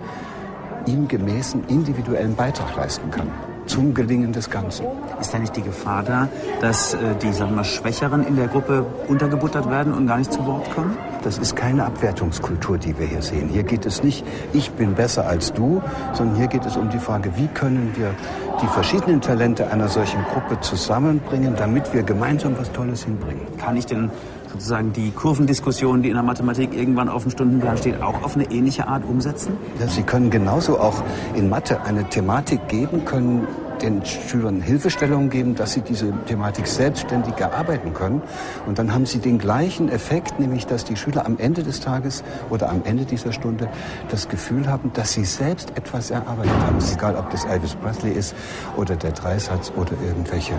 ihm 0.87 1.09
gemäßen 1.09 1.65
individuellen 1.67 2.37
Beitrag 2.37 2.77
leisten 2.77 3.11
kann 3.11 3.29
zum 3.67 3.95
Gelingen 3.95 4.33
des 4.33 4.51
Ganzen. 4.51 4.87
Ist 5.21 5.33
da 5.33 5.39
nicht 5.39 5.57
die 5.57 5.63
Gefahr 5.63 6.03
da, 6.03 6.29
dass 6.61 6.95
äh, 6.95 7.15
die 7.23 7.33
sagen 7.33 7.55
wir, 7.55 7.65
Schwächeren 7.65 8.27
in 8.27 8.37
der 8.37 8.49
Gruppe 8.49 8.85
untergebuttert 9.09 9.69
werden 9.71 9.93
und 9.93 10.07
gar 10.07 10.19
nicht 10.19 10.33
zu 10.33 10.45
Wort 10.47 10.71
kommen? 10.75 10.97
Das 11.23 11.39
ist 11.39 11.57
keine 11.57 11.85
Abwertungskultur, 11.85 12.79
die 12.79 12.97
wir 12.99 13.07
hier 13.07 13.23
sehen. 13.23 13.49
Hier 13.49 13.65
geht 13.65 13.85
es 13.85 14.03
nicht, 14.03 14.25
ich 14.53 14.71
bin 14.73 14.95
besser 14.95 15.27
als 15.27 15.53
du, 15.53 15.83
sondern 16.13 16.37
hier 16.37 16.47
geht 16.47 16.65
es 16.65 16.77
um 16.77 16.89
die 16.91 16.99
Frage, 16.99 17.37
wie 17.37 17.49
können 17.49 17.93
wir 17.97 18.15
die 18.63 18.67
verschiedenen 18.69 19.21
Talente 19.21 19.71
einer 19.71 19.89
solchen 19.89 20.23
Gruppe 20.33 20.61
zusammenbringen, 20.61 21.55
damit 21.57 21.93
wir 21.93 22.03
gemeinsam 22.03 22.57
was 22.59 22.71
Tolles 22.73 23.05
hinbringen. 23.05 23.43
Kann 23.59 23.77
ich 23.77 23.87
denn 23.87 24.11
sozusagen 24.53 24.93
die 24.93 25.11
Kurvendiskussion, 25.11 26.03
die 26.03 26.09
in 26.09 26.15
der 26.15 26.23
Mathematik 26.23 26.75
irgendwann 26.75 27.09
auf 27.09 27.23
dem 27.23 27.31
Stundenplan 27.31 27.77
steht, 27.79 28.03
auch 28.03 28.23
auf 28.23 28.37
eine 28.37 28.51
ähnliche 28.51 28.89
Art 28.89 29.05
umsetzen? 29.05 29.57
Ja, 29.81 29.89
Sie 29.89 30.03
können 30.03 30.31
genauso 30.31 30.79
auch 30.79 31.03
in 31.35 31.49
Mathe 31.49 31.83
eine 31.83 32.09
Thematik 32.09 32.69
geben, 32.69 33.05
können 33.05 33.47
den 33.83 34.05
Schülern 34.05 34.61
Hilfestellungen 34.61 35.31
geben, 35.31 35.55
dass 35.55 35.73
sie 35.73 35.81
diese 35.83 36.13
Thematik 36.27 36.67
selbstständig 36.67 37.35
erarbeiten 37.37 37.95
können. 37.95 38.23
Und 38.67 38.79
dann 38.79 38.93
haben 38.93 39.07
sie 39.07 39.19
den 39.19 39.39
gleichen 39.39 39.89
Effekt, 39.89 40.39
nämlich 40.39 40.67
dass 40.67 40.85
die 40.85 40.97
Schüler 40.97 41.27
am 41.27 41.39
Ende 41.39 41.63
des 41.63 41.81
Tages 41.81 42.25
oder 42.51 42.71
am 42.71 42.83
Ende 42.85 43.05
dieser 43.05 43.33
Stunde 43.33 43.69
das 44.09 44.29
Gefühl 44.29 44.69
haben, 44.69 44.93
dass 44.95 45.13
sie 45.13 45.25
selbst 45.25 45.77
etwas 45.77 46.11
erarbeitet 46.11 46.53
haben. 46.67 46.79
Es 46.79 46.87
ist 46.87 46.97
egal, 46.97 47.17
ob 47.17 47.31
das 47.31 47.45
Elvis 47.45 47.75
Presley 47.75 48.13
ist 48.13 48.35
oder 48.77 48.97
der 48.97 49.13
Dreisatz 49.13 49.73
oder 49.77 49.93
irgendwelche 50.07 50.55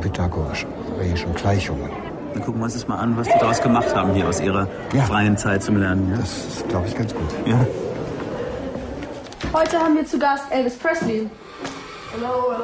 pythagorischen 0.00 0.70
Gleichungen. 1.34 1.90
Dann 2.32 2.44
gucken 2.44 2.60
wir 2.60 2.64
uns 2.64 2.74
das 2.74 2.86
mal 2.86 2.96
an, 2.96 3.16
was 3.16 3.26
die 3.26 3.38
daraus 3.38 3.60
gemacht 3.60 3.94
haben 3.94 4.14
hier 4.14 4.28
aus 4.28 4.40
ihrer 4.40 4.68
ja. 4.92 5.02
freien 5.02 5.36
Zeit 5.36 5.62
zum 5.62 5.76
Lernen. 5.76 6.10
Ja? 6.10 6.18
Das 6.18 6.30
ist, 6.30 6.68
glaube 6.68 6.86
ich, 6.86 6.96
ganz 6.96 7.14
gut. 7.14 7.28
Ja. 7.46 7.66
Heute 9.52 9.78
haben 9.78 9.96
wir 9.96 10.04
zu 10.04 10.18
Gast 10.18 10.44
Elvis 10.50 10.76
Presley. 10.76 11.28
Hello. 12.12 12.54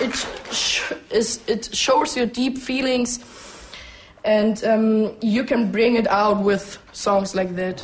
it, 0.00 0.26
sh 0.50 0.92
is, 1.10 1.40
it 1.46 1.74
shows 1.74 2.16
your 2.16 2.26
deep 2.26 2.58
feelings 2.58 3.20
and 4.24 4.62
um, 4.64 5.16
you 5.20 5.44
can 5.44 5.70
bring 5.70 5.96
it 5.96 6.08
out 6.08 6.42
with 6.42 6.78
songs 6.92 7.34
like 7.34 7.54
that. 7.56 7.82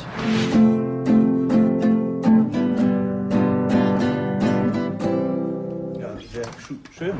Schön. 6.99 7.17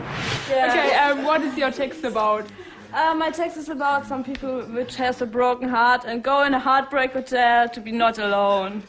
Yeah. 0.49 0.67
Okay, 0.67 0.97
um, 0.97 1.23
what 1.23 1.41
is 1.41 1.57
your 1.57 1.71
text 1.71 2.03
about? 2.03 2.43
Uh, 2.93 3.15
my 3.15 3.31
text 3.31 3.55
is 3.55 3.69
about 3.69 4.05
some 4.05 4.25
people 4.25 4.63
which 4.73 4.97
has 4.97 5.21
a 5.21 5.25
broken 5.25 5.69
heart 5.69 6.03
and 6.03 6.21
go 6.21 6.43
in 6.43 6.53
a 6.53 6.59
heartbreak 6.59 7.13
hotel 7.13 7.69
to 7.69 7.79
be 7.79 7.93
not 7.93 8.19
alone. 8.19 8.83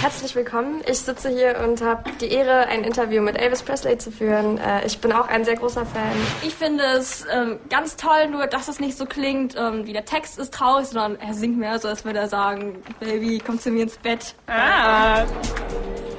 Herzlich 0.00 0.34
willkommen. 0.34 0.82
Ich 0.88 0.98
sitze 0.98 1.28
hier 1.28 1.60
und 1.62 1.80
habe 1.80 2.10
die 2.20 2.32
Ehre, 2.32 2.66
ein 2.66 2.82
Interview 2.82 3.22
mit 3.22 3.38
Elvis 3.38 3.62
Presley 3.62 3.98
zu 3.98 4.10
führen. 4.10 4.58
Äh, 4.58 4.84
ich 4.84 4.98
bin 4.98 5.12
auch 5.12 5.28
ein 5.28 5.44
sehr 5.44 5.54
großer 5.54 5.86
Fan. 5.86 6.12
Ich 6.42 6.56
finde 6.56 6.82
es 6.82 7.24
ähm, 7.32 7.60
ganz 7.70 7.94
toll, 7.94 8.26
nur 8.28 8.48
dass 8.48 8.66
es 8.66 8.80
nicht 8.80 8.98
so 8.98 9.06
klingt, 9.06 9.54
ähm, 9.56 9.86
wie 9.86 9.92
der 9.92 10.06
Text 10.06 10.40
ist 10.40 10.52
traurig, 10.52 10.88
sondern 10.88 11.20
er 11.20 11.34
singt 11.34 11.56
mehr 11.56 11.78
so, 11.78 11.86
als 11.86 12.04
würde 12.04 12.18
er 12.18 12.28
sagen, 12.28 12.82
Baby, 12.98 13.40
komm 13.46 13.60
zu 13.60 13.70
mir 13.70 13.84
ins 13.84 13.96
Bett. 13.96 14.34
Ah. 14.48 15.24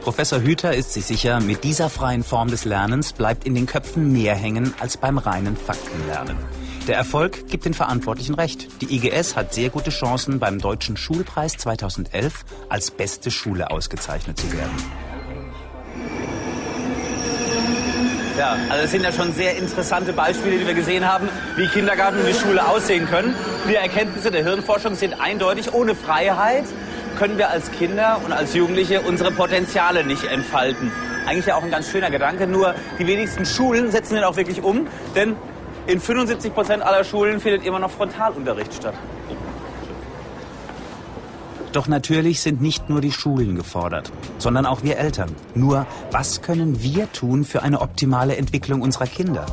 Professor 0.08 0.40
Hüter 0.40 0.74
ist 0.74 0.94
sich 0.94 1.06
sicher, 1.06 1.42
mit 1.42 1.66
dieser 1.66 1.90
freien 1.90 2.24
Form 2.24 2.48
des 2.48 2.64
Lernens 2.64 3.12
bleibt 3.12 3.46
in 3.46 3.56
den 3.56 3.66
Köpfen 3.66 4.14
mehr 4.14 4.36
hängen 4.36 4.74
als 4.80 4.96
beim 4.96 5.18
reinen 5.18 5.58
Faktenlernen. 5.58 6.38
Der 6.88 6.96
Erfolg 6.96 7.50
gibt 7.50 7.66
den 7.66 7.74
Verantwortlichen 7.74 8.34
recht. 8.34 8.70
Die 8.80 8.96
IGS 8.96 9.36
hat 9.36 9.54
sehr 9.54 9.70
gute 9.70 9.90
Chancen, 9.90 10.40
beim 10.40 10.60
Deutschen 10.60 10.96
Schulpreis 10.96 11.58
2011 11.58 12.46
als 12.70 12.90
beste 12.90 13.32
Schule 13.32 13.70
ausgezeichnet 13.70 14.40
zu 14.40 14.50
werden. 14.54 14.72
Ja, 18.38 18.56
also 18.70 18.84
das 18.84 18.92
sind 18.92 19.04
ja 19.04 19.12
schon 19.12 19.34
sehr 19.34 19.58
interessante 19.58 20.14
Beispiele, 20.14 20.60
die 20.60 20.68
wir 20.68 20.74
gesehen 20.74 21.06
haben, 21.06 21.28
wie 21.58 21.68
Kindergarten 21.68 22.20
und 22.20 22.28
die 22.28 22.34
Schule 22.34 22.66
aussehen 22.66 23.08
können. 23.08 23.36
Die 23.70 23.76
Erkenntnisse 23.76 24.32
der 24.32 24.46
Hirnforschung 24.46 24.96
sind 24.96 25.20
eindeutig. 25.20 25.74
Ohne 25.74 25.96
Freiheit 25.96 26.64
können 27.18 27.38
wir 27.38 27.50
als 27.50 27.72
Kinder 27.72 28.22
und 28.24 28.32
als 28.32 28.54
Jugendliche 28.54 29.02
unsere 29.02 29.32
Potenziale 29.32 30.06
nicht 30.06 30.24
entfalten. 30.24 30.92
Eigentlich 31.26 31.48
ja 31.48 31.56
auch 31.56 31.64
ein 31.64 31.72
ganz 31.72 31.90
schöner 31.90 32.12
Gedanke, 32.12 32.48
nur 32.48 32.76
die 33.00 33.08
wenigsten 33.08 33.46
Schulen 33.46 33.92
setzen 33.92 34.16
den 34.16 34.24
auch 34.24 34.38
wirklich 34.38 34.64
um, 34.64 34.88
denn 35.16 35.36
in 35.88 36.00
75 36.00 36.54
Prozent 36.54 36.84
aller 36.84 37.04
Schulen 37.04 37.40
findet 37.40 37.66
immer 37.66 37.80
noch 37.80 37.92
Frontalunterricht 37.92 38.74
statt. 38.74 38.94
Doch 41.72 41.88
natürlich 41.88 42.42
sind 42.42 42.62
nicht 42.62 42.90
nur 42.90 43.02
die 43.02 43.12
Schulen 43.12 43.56
gefordert, 43.56 44.12
sondern 44.38 44.66
auch 44.66 44.84
wir 44.84 44.98
Eltern. 44.98 45.36
Nur, 45.54 45.86
was 46.12 46.42
können 46.42 46.82
wir 46.82 47.12
tun 47.12 47.44
für 47.44 47.62
eine 47.62 47.82
optimale 47.82 48.36
Entwicklung 48.36 48.82
unserer 48.82 49.08
Kinder? 49.08 49.46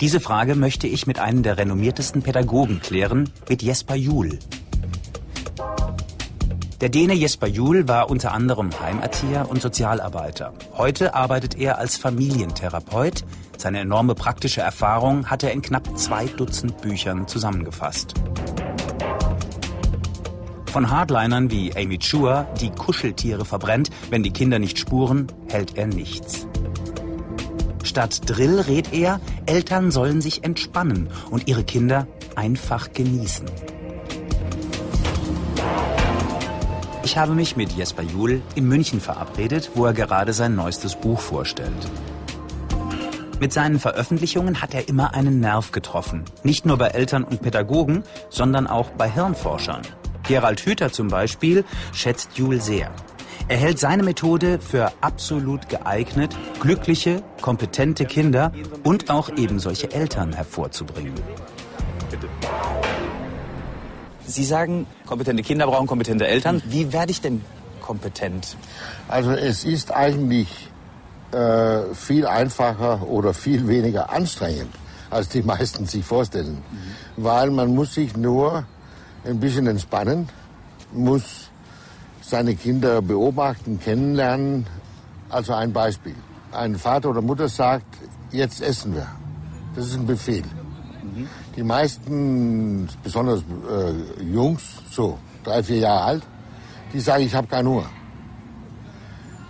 Diese 0.00 0.20
Frage 0.20 0.54
möchte 0.56 0.86
ich 0.86 1.06
mit 1.06 1.18
einem 1.18 1.42
der 1.42 1.58
renommiertesten 1.58 2.22
Pädagogen 2.22 2.80
klären, 2.80 3.30
mit 3.48 3.62
Jesper 3.62 3.94
Juhl. 3.94 4.38
Der 6.82 6.90
Däne 6.90 7.14
Jesper 7.14 7.46
Juhl 7.46 7.88
war 7.88 8.10
unter 8.10 8.34
anderem 8.34 8.68
Heimerzieher 8.78 9.48
und 9.48 9.62
Sozialarbeiter. 9.62 10.52
Heute 10.76 11.14
arbeitet 11.14 11.56
er 11.58 11.78
als 11.78 11.96
Familientherapeut. 11.96 13.24
Seine 13.56 13.80
enorme 13.80 14.14
praktische 14.14 14.60
Erfahrung 14.60 15.30
hat 15.30 15.42
er 15.42 15.52
in 15.52 15.62
knapp 15.62 15.96
zwei 15.96 16.26
Dutzend 16.26 16.82
Büchern 16.82 17.26
zusammengefasst. 17.26 18.12
Von 20.66 20.90
Hardlinern 20.90 21.50
wie 21.50 21.74
Amy 21.74 21.96
Chua, 21.96 22.42
die 22.60 22.68
Kuscheltiere 22.68 23.46
verbrennt, 23.46 23.88
wenn 24.10 24.22
die 24.22 24.32
Kinder 24.32 24.58
nicht 24.58 24.78
spuren, 24.78 25.28
hält 25.48 25.78
er 25.78 25.86
nichts. 25.86 26.46
Statt 27.84 28.20
Drill 28.26 28.60
rät 28.60 28.92
er, 28.92 29.20
Eltern 29.46 29.90
sollen 29.90 30.20
sich 30.20 30.44
entspannen 30.44 31.08
und 31.30 31.48
ihre 31.48 31.64
Kinder 31.64 32.06
einfach 32.34 32.92
genießen. 32.92 33.46
Ich 37.06 37.16
habe 37.16 37.34
mich 37.34 37.54
mit 37.54 37.70
Jesper 37.70 38.02
Juhl 38.02 38.42
in 38.56 38.66
München 38.66 39.00
verabredet, 39.00 39.70
wo 39.76 39.86
er 39.86 39.92
gerade 39.92 40.32
sein 40.32 40.56
neuestes 40.56 40.96
Buch 40.96 41.20
vorstellt. 41.20 41.88
Mit 43.38 43.52
seinen 43.52 43.78
Veröffentlichungen 43.78 44.60
hat 44.60 44.74
er 44.74 44.88
immer 44.88 45.14
einen 45.14 45.38
Nerv 45.38 45.70
getroffen. 45.70 46.24
Nicht 46.42 46.66
nur 46.66 46.78
bei 46.78 46.88
Eltern 46.88 47.22
und 47.22 47.42
Pädagogen, 47.42 48.02
sondern 48.28 48.66
auch 48.66 48.90
bei 48.90 49.08
Hirnforschern. 49.08 49.82
Gerald 50.26 50.58
Hüther 50.58 50.90
zum 50.90 51.06
Beispiel 51.06 51.64
schätzt 51.92 52.38
Juhl 52.38 52.60
sehr. 52.60 52.90
Er 53.46 53.56
hält 53.56 53.78
seine 53.78 54.02
Methode 54.02 54.58
für 54.58 54.90
absolut 55.00 55.68
geeignet, 55.68 56.36
glückliche, 56.58 57.22
kompetente 57.40 58.04
Kinder 58.04 58.50
und 58.82 59.10
auch 59.10 59.30
eben 59.36 59.60
solche 59.60 59.92
Eltern 59.92 60.32
hervorzubringen. 60.32 61.14
Sie 64.26 64.44
sagen, 64.44 64.86
kompetente 65.06 65.42
Kinder 65.42 65.66
brauchen 65.66 65.86
kompetente 65.86 66.26
Eltern. 66.26 66.62
Wie 66.66 66.92
werde 66.92 67.12
ich 67.12 67.20
denn 67.20 67.42
kompetent? 67.80 68.56
Also 69.08 69.30
es 69.30 69.64
ist 69.64 69.94
eigentlich 69.94 70.48
äh, 71.32 71.94
viel 71.94 72.26
einfacher 72.26 73.06
oder 73.08 73.34
viel 73.34 73.68
weniger 73.68 74.10
anstrengend, 74.10 74.74
als 75.10 75.28
die 75.28 75.42
meisten 75.52 75.86
sich 75.86 76.04
vorstellen. 76.04 76.62
Mhm. 77.16 77.24
Weil 77.24 77.50
man 77.50 77.74
muss 77.74 77.94
sich 77.94 78.16
nur 78.16 78.64
ein 79.24 79.40
bisschen 79.40 79.66
entspannen, 79.66 80.28
muss 80.92 81.50
seine 82.20 82.56
Kinder 82.56 83.02
beobachten, 83.02 83.78
kennenlernen. 83.80 84.66
Also 85.28 85.54
ein 85.54 85.72
Beispiel. 85.72 86.14
Ein 86.52 86.76
Vater 86.76 87.10
oder 87.10 87.22
Mutter 87.22 87.48
sagt, 87.48 87.86
jetzt 88.30 88.60
essen 88.60 88.94
wir. 88.94 89.06
Das 89.74 89.86
ist 89.86 89.94
ein 89.94 90.06
Befehl. 90.06 90.44
Mhm. 91.14 91.28
Die 91.56 91.62
meisten, 91.62 92.88
besonders 93.02 93.40
äh, 93.40 94.22
Jungs, 94.22 94.62
so 94.90 95.18
drei, 95.44 95.62
vier 95.62 95.78
Jahre 95.78 96.02
alt, 96.02 96.22
die 96.92 97.00
sagen, 97.00 97.24
ich 97.24 97.34
habe 97.34 97.46
keinen 97.46 97.68
Hunger. 97.68 97.90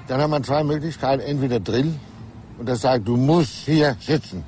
Dann 0.08 0.20
hat 0.20 0.30
man 0.30 0.44
zwei 0.44 0.62
Möglichkeiten. 0.62 1.22
Entweder 1.22 1.60
Drill 1.60 1.94
und 2.58 2.68
der 2.68 2.76
sagt, 2.76 3.08
du 3.08 3.16
musst 3.16 3.52
hier 3.64 3.96
sitzen. 4.00 4.44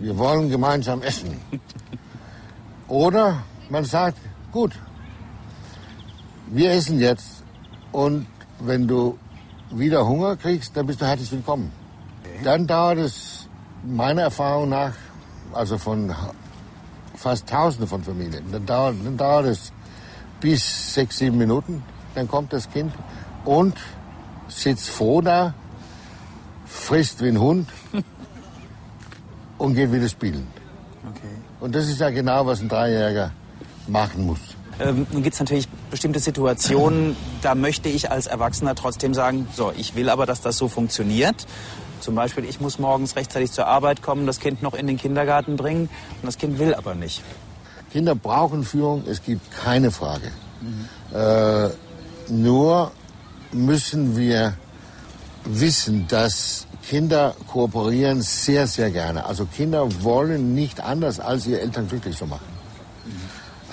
Wir 0.00 0.16
wollen 0.18 0.50
gemeinsam 0.50 1.02
essen. 1.02 1.36
Oder 2.88 3.42
man 3.70 3.84
sagt, 3.84 4.18
gut, 4.52 4.72
wir 6.48 6.72
essen 6.72 6.98
jetzt 6.98 7.42
und 7.92 8.26
wenn 8.60 8.86
du 8.86 9.18
wieder 9.70 10.06
Hunger 10.06 10.36
kriegst, 10.36 10.76
dann 10.76 10.86
bist 10.86 11.00
du 11.00 11.06
herzlich 11.06 11.32
willkommen. 11.32 11.72
Dann 12.42 12.66
dauert 12.66 12.98
es 12.98 13.48
meiner 13.84 14.22
Erfahrung 14.22 14.68
nach, 14.68 14.92
also 15.54 15.78
von 15.78 16.14
fast 17.16 17.48
Tausende 17.48 17.86
von 17.86 18.02
Familien, 18.02 18.44
dann 18.50 18.66
dauert, 18.66 18.96
dann 19.04 19.16
dauert 19.16 19.46
es 19.46 19.72
bis 20.40 20.94
sechs, 20.94 21.18
sieben 21.18 21.38
Minuten, 21.38 21.82
dann 22.14 22.28
kommt 22.28 22.52
das 22.52 22.70
Kind 22.70 22.92
und 23.44 23.74
sitzt 24.48 24.90
froh 24.90 25.20
da, 25.20 25.54
frisst 26.66 27.22
wie 27.22 27.28
ein 27.28 27.40
Hund 27.40 27.68
und 29.58 29.74
geht 29.74 29.92
wieder 29.92 30.08
spielen. 30.08 30.46
Okay. 31.10 31.34
Und 31.60 31.74
das 31.74 31.88
ist 31.88 32.00
ja 32.00 32.10
genau, 32.10 32.46
was 32.46 32.60
ein 32.60 32.68
Dreijähriger 32.68 33.30
machen 33.86 34.26
muss. 34.26 34.40
Ähm, 34.80 35.06
nun 35.12 35.22
gibt 35.22 35.34
es 35.34 35.40
natürlich 35.40 35.68
bestimmte 35.90 36.18
Situationen, 36.18 37.16
da 37.42 37.54
möchte 37.54 37.88
ich 37.88 38.10
als 38.10 38.26
Erwachsener 38.26 38.74
trotzdem 38.74 39.14
sagen, 39.14 39.46
so, 39.54 39.72
ich 39.76 39.94
will 39.94 40.08
aber, 40.08 40.26
dass 40.26 40.40
das 40.40 40.56
so 40.56 40.68
funktioniert. 40.68 41.46
Zum 42.00 42.14
Beispiel, 42.14 42.44
ich 42.44 42.60
muss 42.60 42.78
morgens 42.78 43.16
rechtzeitig 43.16 43.52
zur 43.52 43.66
Arbeit 43.66 44.02
kommen, 44.02 44.26
das 44.26 44.40
Kind 44.40 44.62
noch 44.62 44.74
in 44.74 44.86
den 44.86 44.96
Kindergarten 44.98 45.56
bringen 45.56 45.88
und 46.20 46.26
das 46.26 46.38
Kind 46.38 46.58
will 46.58 46.74
aber 46.74 46.94
nicht. 46.94 47.22
Kinder 47.92 48.14
brauchen 48.14 48.64
Führung, 48.64 49.04
es 49.08 49.22
gibt 49.22 49.50
keine 49.52 49.90
Frage. 49.90 50.30
Mhm. 50.60 51.16
Äh, 51.16 51.70
nur 52.28 52.90
müssen 53.52 54.16
wir 54.16 54.54
wissen, 55.44 56.06
dass 56.08 56.66
Kinder 56.88 57.34
kooperieren 57.50 58.20
sehr, 58.22 58.66
sehr 58.66 58.90
gerne. 58.90 59.24
Also 59.24 59.46
Kinder 59.46 59.86
wollen 60.02 60.54
nicht 60.54 60.80
anders, 60.82 61.20
als 61.20 61.46
ihre 61.46 61.60
Eltern 61.60 61.88
glücklich 61.88 62.16
zu 62.16 62.26
machen. 62.26 62.53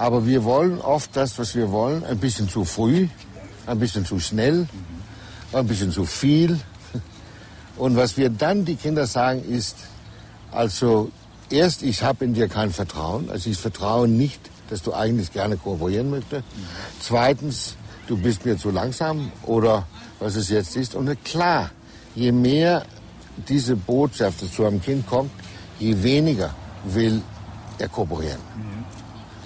Aber 0.02 0.26
wir 0.26 0.44
wollen 0.44 0.82
oft 0.82 1.16
das, 1.16 1.38
was 1.38 1.54
wir 1.54 1.72
wollen, 1.72 2.04
ein 2.04 2.18
bisschen 2.18 2.50
zu 2.50 2.66
früh, 2.66 3.08
ein 3.68 3.78
bisschen 3.78 4.04
zu 4.04 4.20
schnell, 4.20 4.68
ein 5.54 5.68
bisschen 5.68 5.92
zu 5.92 6.06
viel. 6.06 6.60
Und 7.78 7.96
was 7.98 8.18
wir 8.18 8.32
dann 8.32 8.66
die 8.66 8.78
Kinder 8.78 9.06
sagen 9.06 9.44
ist, 9.48 9.76
also 10.52 11.12
erst, 11.52 11.84
ich 11.84 12.02
habe 12.02 12.26
in 12.26 12.34
dir 12.34 12.48
kein 12.48 12.72
Vertrauen, 12.72 13.30
also 13.30 13.48
ich 13.48 13.60
vertraue 13.60 14.08
nicht, 14.08 14.42
dass 14.72 14.82
du 14.82 14.92
eigentlich 14.92 15.32
gerne 15.34 15.56
kooperieren 15.56 16.10
möchtest. 16.10 16.46
Zweitens, 17.00 17.76
du 18.08 18.18
bist 18.18 18.44
mir 18.44 18.58
zu 18.58 18.72
langsam 18.72 19.32
oder 19.44 19.86
was 20.20 20.36
es 20.36 20.50
jetzt 20.50 20.76
ist. 20.78 20.96
Und 20.96 21.24
klar, 21.24 21.70
je 22.16 22.32
mehr 22.32 22.88
diese 23.48 23.76
Botschaft 23.76 24.40
zu 24.52 24.66
einem 24.66 24.82
Kind 24.82 25.06
kommt, 25.06 25.30
je 25.78 26.02
weniger 26.02 26.56
will 26.86 27.22
er 27.78 27.88
kooperieren. 27.88 28.42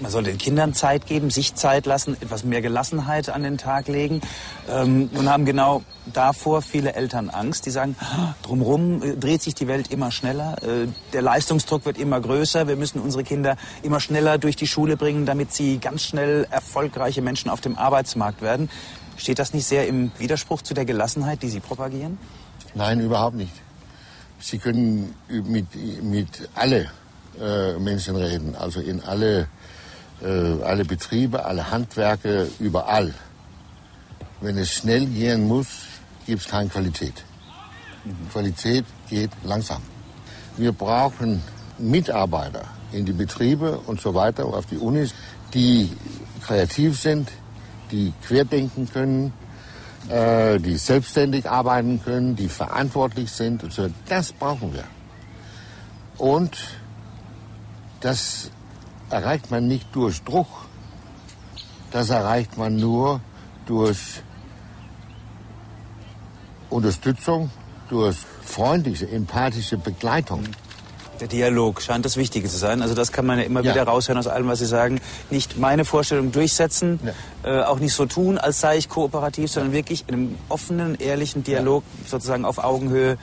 Man 0.00 0.10
soll 0.10 0.24
den 0.24 0.36
Kindern 0.36 0.74
Zeit 0.74 1.06
geben, 1.06 1.30
sich 1.30 1.54
Zeit 1.54 1.86
lassen, 1.86 2.16
etwas 2.20 2.44
mehr 2.44 2.60
Gelassenheit 2.60 3.30
an 3.30 3.42
den 3.42 3.56
Tag 3.56 3.88
legen. 3.88 4.20
Ähm, 4.68 5.08
nun 5.12 5.30
haben 5.30 5.46
genau 5.46 5.82
davor 6.12 6.60
viele 6.60 6.92
Eltern 6.94 7.30
Angst. 7.30 7.64
Die 7.64 7.70
sagen, 7.70 7.96
drumherum 8.42 9.02
äh, 9.02 9.16
dreht 9.16 9.40
sich 9.40 9.54
die 9.54 9.68
Welt 9.68 9.90
immer 9.90 10.10
schneller, 10.10 10.56
äh, 10.62 10.86
der 11.14 11.22
Leistungsdruck 11.22 11.86
wird 11.86 11.96
immer 11.96 12.20
größer, 12.20 12.68
wir 12.68 12.76
müssen 12.76 13.00
unsere 13.00 13.24
Kinder 13.24 13.56
immer 13.82 14.00
schneller 14.00 14.36
durch 14.36 14.56
die 14.56 14.66
Schule 14.66 14.98
bringen, 14.98 15.24
damit 15.24 15.54
sie 15.54 15.78
ganz 15.78 16.02
schnell 16.02 16.46
erfolgreiche 16.50 17.22
Menschen 17.22 17.50
auf 17.50 17.62
dem 17.62 17.78
Arbeitsmarkt 17.78 18.42
werden. 18.42 18.68
Steht 19.16 19.38
das 19.38 19.54
nicht 19.54 19.66
sehr 19.66 19.88
im 19.88 20.12
Widerspruch 20.18 20.60
zu 20.60 20.74
der 20.74 20.84
Gelassenheit, 20.84 21.42
die 21.42 21.48
Sie 21.48 21.60
propagieren? 21.60 22.18
Nein, 22.74 23.00
überhaupt 23.00 23.36
nicht. 23.36 23.52
Sie 24.38 24.58
können 24.58 25.14
mit, 25.28 25.66
mit 26.02 26.50
alle 26.54 26.90
äh, 27.40 27.78
Menschen 27.78 28.16
reden, 28.16 28.54
also 28.54 28.80
in 28.80 29.00
alle, 29.00 29.48
alle 30.22 30.84
Betriebe, 30.84 31.44
alle 31.44 31.70
Handwerke, 31.70 32.48
überall. 32.58 33.12
Wenn 34.40 34.58
es 34.58 34.72
schnell 34.72 35.06
gehen 35.06 35.46
muss, 35.46 35.66
gibt 36.26 36.42
es 36.42 36.48
keine 36.48 36.68
Qualität. 36.68 37.24
Mhm. 38.04 38.30
Qualität 38.30 38.84
geht 39.08 39.30
langsam. 39.44 39.82
Wir 40.56 40.72
brauchen 40.72 41.42
Mitarbeiter 41.78 42.64
in 42.92 43.04
die 43.04 43.12
Betriebe 43.12 43.78
und 43.86 44.00
so 44.00 44.14
weiter, 44.14 44.46
auf 44.46 44.66
die 44.66 44.78
Unis, 44.78 45.14
die 45.52 45.90
kreativ 46.42 46.98
sind, 46.98 47.30
die 47.90 48.12
querdenken 48.26 48.88
können, 48.90 49.32
äh, 50.08 50.58
die 50.58 50.76
selbstständig 50.76 51.48
arbeiten 51.48 52.02
können, 52.02 52.36
die 52.36 52.48
verantwortlich 52.48 53.30
sind. 53.30 53.64
Und 53.64 53.72
so. 53.72 53.88
Das 54.08 54.32
brauchen 54.32 54.72
wir. 54.72 54.84
Und 56.18 56.56
das 58.00 58.50
erreicht 59.10 59.50
man 59.50 59.66
nicht 59.66 59.94
durch 59.94 60.22
Druck, 60.22 60.48
das 61.90 62.10
erreicht 62.10 62.56
man 62.58 62.76
nur 62.76 63.20
durch 63.66 63.98
Unterstützung, 66.70 67.50
durch 67.88 68.16
freundliche, 68.44 69.08
empathische 69.08 69.78
Begleitung. 69.78 70.44
Der 71.20 71.28
Dialog 71.28 71.80
scheint 71.80 72.04
das 72.04 72.16
Wichtige 72.16 72.48
zu 72.48 72.58
sein. 72.58 72.82
Also 72.82 72.94
das 72.94 73.10
kann 73.10 73.24
man 73.24 73.38
ja 73.38 73.44
immer 73.44 73.62
ja. 73.62 73.72
wieder 73.72 73.84
raushören 73.84 74.18
aus 74.18 74.26
allem, 74.26 74.48
was 74.48 74.58
Sie 74.58 74.66
sagen. 74.66 75.00
Nicht 75.30 75.56
meine 75.56 75.86
Vorstellung 75.86 76.30
durchsetzen, 76.30 77.00
ja. 77.42 77.60
äh, 77.60 77.64
auch 77.64 77.78
nicht 77.78 77.94
so 77.94 78.04
tun, 78.04 78.36
als 78.36 78.60
sei 78.60 78.76
ich 78.76 78.88
kooperativ, 78.88 79.50
sondern 79.50 79.72
wirklich 79.72 80.04
in 80.08 80.14
einem 80.14 80.38
offenen, 80.50 80.94
ehrlichen 80.96 81.42
Dialog, 81.42 81.84
ja. 82.02 82.10
sozusagen 82.10 82.44
auf 82.44 82.58
Augenhöhe. 82.58 83.16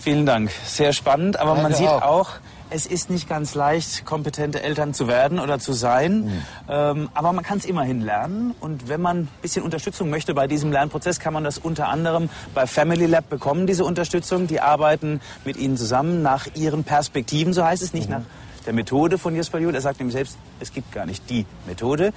Vielen 0.00 0.26
Dank. 0.26 0.52
Sehr 0.64 0.92
spannend, 0.92 1.38
aber 1.38 1.54
Danke 1.54 1.62
man 1.62 1.74
sieht 1.74 1.88
auch, 1.88 2.02
auch 2.02 2.30
es 2.70 2.86
ist 2.86 3.10
nicht 3.10 3.28
ganz 3.28 3.54
leicht, 3.54 4.04
kompetente 4.04 4.62
Eltern 4.62 4.94
zu 4.94 5.08
werden 5.08 5.38
oder 5.38 5.58
zu 5.58 5.72
sein. 5.72 6.24
Mhm. 6.24 6.42
Ähm, 6.68 7.08
aber 7.14 7.32
man 7.32 7.44
kann 7.44 7.58
es 7.58 7.64
immerhin 7.64 8.00
lernen. 8.00 8.54
Und 8.60 8.88
wenn 8.88 9.00
man 9.00 9.18
ein 9.18 9.28
bisschen 9.42 9.62
Unterstützung 9.62 10.10
möchte 10.10 10.34
bei 10.34 10.46
diesem 10.46 10.72
Lernprozess, 10.72 11.20
kann 11.20 11.34
man 11.34 11.44
das 11.44 11.58
unter 11.58 11.88
anderem 11.88 12.28
bei 12.54 12.66
Family 12.66 13.06
Lab 13.06 13.28
bekommen, 13.28 13.66
diese 13.66 13.84
Unterstützung. 13.84 14.46
Die 14.46 14.60
arbeiten 14.60 15.20
mit 15.44 15.56
Ihnen 15.56 15.76
zusammen 15.76 16.22
nach 16.22 16.46
Ihren 16.54 16.84
Perspektiven, 16.84 17.52
so 17.52 17.64
heißt 17.64 17.82
es, 17.82 17.92
nicht 17.92 18.08
mhm. 18.08 18.16
nach 18.16 18.22
der 18.66 18.72
Methode 18.72 19.18
von 19.18 19.34
Jesper 19.34 19.58
Juhl. 19.58 19.74
Er 19.74 19.80
sagt 19.80 19.98
nämlich 19.98 20.14
selbst, 20.14 20.38
es 20.60 20.72
gibt 20.72 20.92
gar 20.92 21.06
nicht 21.06 21.28
die 21.30 21.46
Methode. 21.66 22.12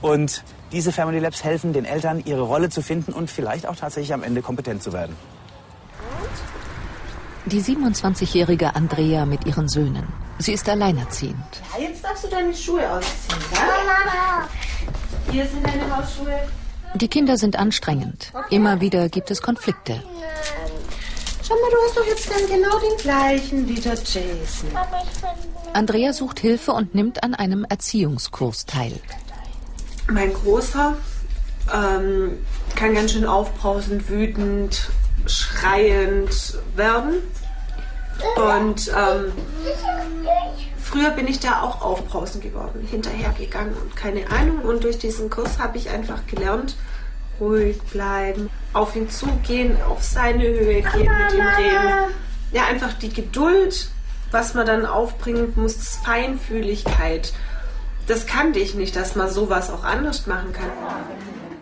Und 0.00 0.44
diese 0.72 0.92
Family 0.92 1.18
Labs 1.18 1.44
helfen 1.44 1.72
den 1.72 1.84
Eltern, 1.84 2.22
ihre 2.24 2.42
Rolle 2.42 2.70
zu 2.70 2.82
finden 2.82 3.12
und 3.12 3.30
vielleicht 3.30 3.66
auch 3.66 3.76
tatsächlich 3.76 4.14
am 4.14 4.22
Ende 4.22 4.42
kompetent 4.42 4.82
zu 4.82 4.92
werden. 4.92 5.16
Die 7.50 7.62
27-jährige 7.62 8.76
Andrea 8.76 9.24
mit 9.24 9.46
ihren 9.46 9.68
Söhnen. 9.68 10.06
Sie 10.38 10.52
ist 10.52 10.68
alleinerziehend. 10.68 11.36
Ja, 11.72 11.82
jetzt 11.82 12.04
darfst 12.04 12.24
du 12.24 12.28
deine 12.28 12.54
Schuhe 12.54 12.82
ausziehen. 12.90 13.40
Ja? 13.54 13.60
Mama. 13.86 14.48
Hier 15.30 15.46
sind 15.46 15.66
deine 15.66 15.96
Hausschuhe. 15.96 16.40
Die 16.94 17.08
Kinder 17.08 17.38
sind 17.38 17.58
anstrengend. 17.58 18.32
Okay. 18.34 18.56
Immer 18.56 18.82
wieder 18.82 19.08
gibt 19.08 19.30
es 19.30 19.40
Konflikte. 19.40 20.02
Schau 21.42 21.54
mal, 21.54 21.70
du 21.70 21.76
hast 21.86 21.96
doch 21.96 22.06
jetzt 22.06 22.30
dann 22.30 22.46
genau 22.46 22.78
den 22.80 22.96
gleichen 22.98 23.66
wie 23.66 23.80
der 23.80 23.94
Jason. 23.94 24.68
Andrea 25.72 26.12
sucht 26.12 26.40
Hilfe 26.40 26.72
und 26.72 26.94
nimmt 26.94 27.22
an 27.24 27.34
einem 27.34 27.64
Erziehungskurs 27.64 28.66
teil. 28.66 28.92
Mein 30.10 30.34
Großer 30.34 30.98
ähm, 31.74 32.44
kann 32.74 32.94
ganz 32.94 33.12
schön 33.12 33.24
aufbrausend, 33.24 34.10
wütend, 34.10 34.90
schreiend 35.26 36.58
werden. 36.76 37.22
Und 38.36 38.88
ähm, 38.88 39.32
früher 40.82 41.10
bin 41.10 41.26
ich 41.28 41.40
da 41.40 41.62
auch 41.62 41.82
aufbrausend 41.82 42.42
geworden, 42.42 42.86
hinterhergegangen 42.90 43.74
und 43.74 43.96
keine 43.96 44.30
Ahnung. 44.30 44.60
Und 44.60 44.84
durch 44.84 44.98
diesen 44.98 45.30
Kurs 45.30 45.58
habe 45.58 45.78
ich 45.78 45.90
einfach 45.90 46.26
gelernt, 46.26 46.76
ruhig 47.40 47.80
bleiben, 47.92 48.50
auf 48.72 48.96
ihn 48.96 49.08
zugehen, 49.10 49.76
auf 49.88 50.02
seine 50.02 50.44
Höhe 50.44 50.82
gehen, 50.82 51.10
mit 51.22 51.34
ihm 51.34 51.46
reden. 51.46 52.14
Ja, 52.52 52.66
einfach 52.66 52.94
die 52.94 53.12
Geduld, 53.12 53.90
was 54.30 54.54
man 54.54 54.66
dann 54.66 54.86
aufbringen 54.86 55.52
muss, 55.56 55.98
Feinfühligkeit. 56.04 57.32
Das 58.06 58.26
kannte 58.26 58.58
ich 58.58 58.74
nicht, 58.74 58.96
dass 58.96 59.16
man 59.16 59.30
sowas 59.30 59.70
auch 59.70 59.84
anders 59.84 60.26
machen 60.26 60.52
kann. 60.52 60.70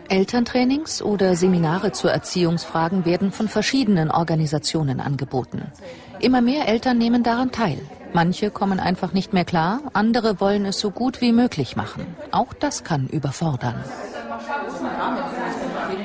Elterntrainings 0.09 1.03
oder 1.03 1.37
Seminare 1.37 1.93
zu 1.93 2.09
Erziehungsfragen 2.09 3.05
werden 3.05 3.33
von 3.33 3.49
verschiedenen 3.49 4.11
Organisationen 4.11 5.01
angeboten. 5.01 5.63
Immer 6.21 6.41
mehr 6.41 6.69
Eltern 6.69 6.99
nehmen 6.99 7.23
daran 7.23 7.53
teil. 7.53 7.79
Manche 8.13 8.51
kommen 8.51 8.81
einfach 8.81 9.13
nicht 9.13 9.33
mehr 9.33 9.45
klar, 9.45 9.81
andere 9.93 10.41
wollen 10.41 10.65
es 10.65 10.81
so 10.81 10.91
gut 10.91 11.21
wie 11.21 11.33
möglich 11.33 11.77
machen. 11.77 12.07
Auch 12.31 12.53
das 12.55 12.85
kann 12.85 13.09
überfordern. 13.09 13.77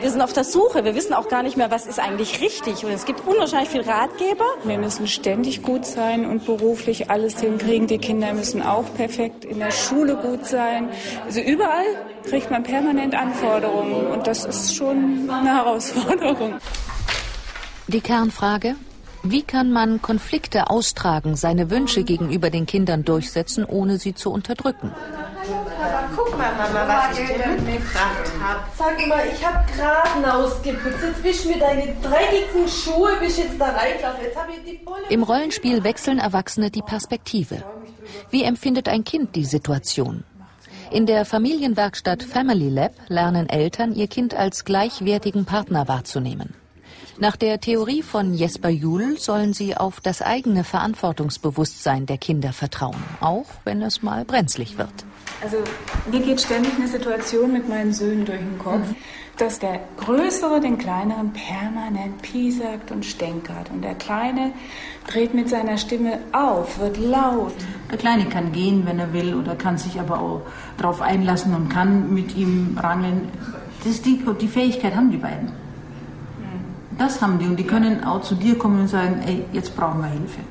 Wir 0.02 0.10
sind 0.10 0.22
auf 0.22 0.34
der 0.34 0.44
Suche. 0.44 0.84
Wir 0.84 0.96
wissen 0.96 1.14
auch 1.14 1.30
gar 1.30 1.44
nicht 1.44 1.58
mehr, 1.58 1.70
was 1.70 1.86
ist 1.86 2.00
eigentlich 2.00 2.42
richtig. 2.42 2.84
Und 2.84 2.92
es 2.92 3.06
gibt 3.06 3.28
unwahrscheinlich 3.28 3.70
viele 3.70 3.86
Ratgeber. 3.86 4.46
Wir 4.64 4.80
müssen 4.80 5.08
ständig 5.08 5.62
gut 5.62 5.86
sein 5.86 6.26
und 6.26 6.44
beruflich 6.48 7.12
alles 7.12 7.40
hinkriegen. 7.40 7.86
Die 7.86 8.00
Kinder 8.00 8.34
müssen 8.34 8.64
auch 8.64 8.92
perfekt 8.96 9.46
in 9.46 9.60
der 9.60 9.70
Schule 9.70 10.16
gut 10.16 10.48
sein. 10.48 10.90
Also 11.24 11.40
überall 11.42 11.86
kriegt 12.28 12.50
man 12.50 12.64
permanent 12.64 13.14
Anforderungen. 13.14 14.08
Und 14.08 14.26
das 14.26 14.44
ist 14.44 14.76
schon 14.76 15.30
eine 15.30 15.56
Herausforderung. 15.58 16.56
Die 17.88 18.02
Kernfrage, 18.02 18.76
wie 19.22 19.44
kann 19.44 19.72
man 19.72 20.02
Konflikte 20.02 20.72
austragen, 20.72 21.36
seine 21.36 21.70
Wünsche 21.70 22.04
gegenüber 22.04 22.50
den 22.50 22.66
Kindern 22.66 23.06
durchsetzen, 23.06 23.66
ohne 23.66 24.00
sie 24.00 24.16
zu 24.16 24.32
unterdrücken? 24.32 24.92
Guck 26.16 26.38
mal, 26.38 26.52
Mama, 26.54 26.88
was 26.88 27.18
ich 27.18 27.26
dir 27.26 27.48
mitgebracht 27.48 28.32
habe. 28.40 28.60
Sag 28.78 29.08
mal, 29.08 29.24
ich 29.34 29.46
habe 29.46 29.66
gerade 29.74 30.34
ausgeputzt. 30.34 31.04
Jetzt 31.04 31.24
bist 31.24 31.46
du 31.46 31.50
mit 31.50 31.62
deinen 31.62 32.02
dreckigen 32.02 32.68
Schuhe 32.68 33.18
bist 33.20 33.40
jetzt 33.40 33.60
da 33.60 33.70
reingelaufen. 33.70 34.24
Jetzt 34.24 34.38
habe 34.38 34.52
ich 34.52 34.72
die 34.72 34.86
Bolle. 34.86 35.04
Im 35.10 35.24
Rollenspiel 35.24 35.84
wechseln 35.84 36.20
Erwachsene 36.20 36.70
die 36.70 36.84
Perspektive. 36.84 37.64
Wie 38.30 38.44
empfindet 38.44 38.88
ein 38.88 39.04
Kind 39.04 39.36
die 39.36 39.46
Situation? 39.46 40.24
In 40.92 41.06
der 41.06 41.26
Familienwerkstatt 41.26 42.22
Family 42.22 42.70
Lab 42.70 42.92
lernen 43.08 43.50
Eltern, 43.50 43.96
ihr 43.96 44.08
Kind 44.08 44.36
als 44.36 44.66
gleichwertigen 44.66 45.46
Partner 45.46 45.88
wahrzunehmen. 45.88 46.54
Nach 47.18 47.36
der 47.36 47.60
Theorie 47.60 48.02
von 48.02 48.34
Jesper 48.34 48.70
Juhl 48.70 49.18
sollen 49.18 49.54
sie 49.54 49.78
auf 49.78 50.02
das 50.02 50.22
eigene 50.22 50.64
Verantwortungsbewusstsein 50.64 52.06
der 52.06 52.18
Kinder 52.18 52.52
vertrauen, 52.52 53.02
auch 53.22 53.46
wenn 53.64 53.82
es 53.82 54.02
mal 54.02 54.26
brenzlig 54.26 54.78
wird. 54.78 55.06
Also 55.44 55.58
mir 56.12 56.20
geht 56.20 56.40
ständig 56.40 56.74
eine 56.78 56.88
Situation 56.88 57.52
mit 57.52 57.68
meinen 57.68 57.94
Söhnen 57.94 58.26
durch 58.26 58.38
den 58.38 58.60
Kopf, 58.60 58.88
mhm. 58.88 58.96
dass 59.38 59.58
der 59.58 59.80
Größere 59.98 60.60
den 60.62 60.78
Kleineren 60.78 61.34
permanent 61.34 62.22
piesackt 62.22 62.92
und 62.92 63.04
stänkert. 63.06 63.72
Und 63.72 63.82
der 63.82 63.96
Kleine 63.96 64.52
dreht 65.08 65.34
mit 65.34 65.50
seiner 65.50 65.78
Stimme 65.78 66.20
auf, 66.32 66.80
wird 66.80 66.98
laut. 66.98 67.56
Der 67.90 67.98
Kleine 67.98 68.26
kann 68.26 68.52
gehen, 68.52 68.86
wenn 68.86 69.00
er 69.00 69.14
will, 69.14 69.34
oder 69.34 69.56
kann 69.56 69.80
sich 69.80 70.00
aber 70.00 70.20
auch 70.20 70.42
darauf 70.78 71.02
einlassen 71.02 71.56
und 71.56 71.70
kann 71.70 72.14
mit 72.14 72.36
ihm 72.36 72.78
rangeln. 72.80 73.30
Das 73.84 74.02
die, 74.04 74.24
die 74.40 74.48
Fähigkeit 74.48 74.96
haben 74.96 75.10
die 75.10 75.18
beiden. 75.18 75.52
Das 77.00 77.20
haben 77.20 77.40
die 77.40 77.46
und 77.46 77.58
die 77.58 77.66
können 77.66 78.04
auch 78.04 78.22
zu 78.22 78.36
dir 78.36 78.60
kommen 78.60 78.82
und 78.82 78.88
sagen, 78.88 79.24
ey, 79.26 79.44
jetzt 79.54 79.76
brauchen 79.76 80.02
wir 80.02 80.10
Hilfe. 80.10 80.42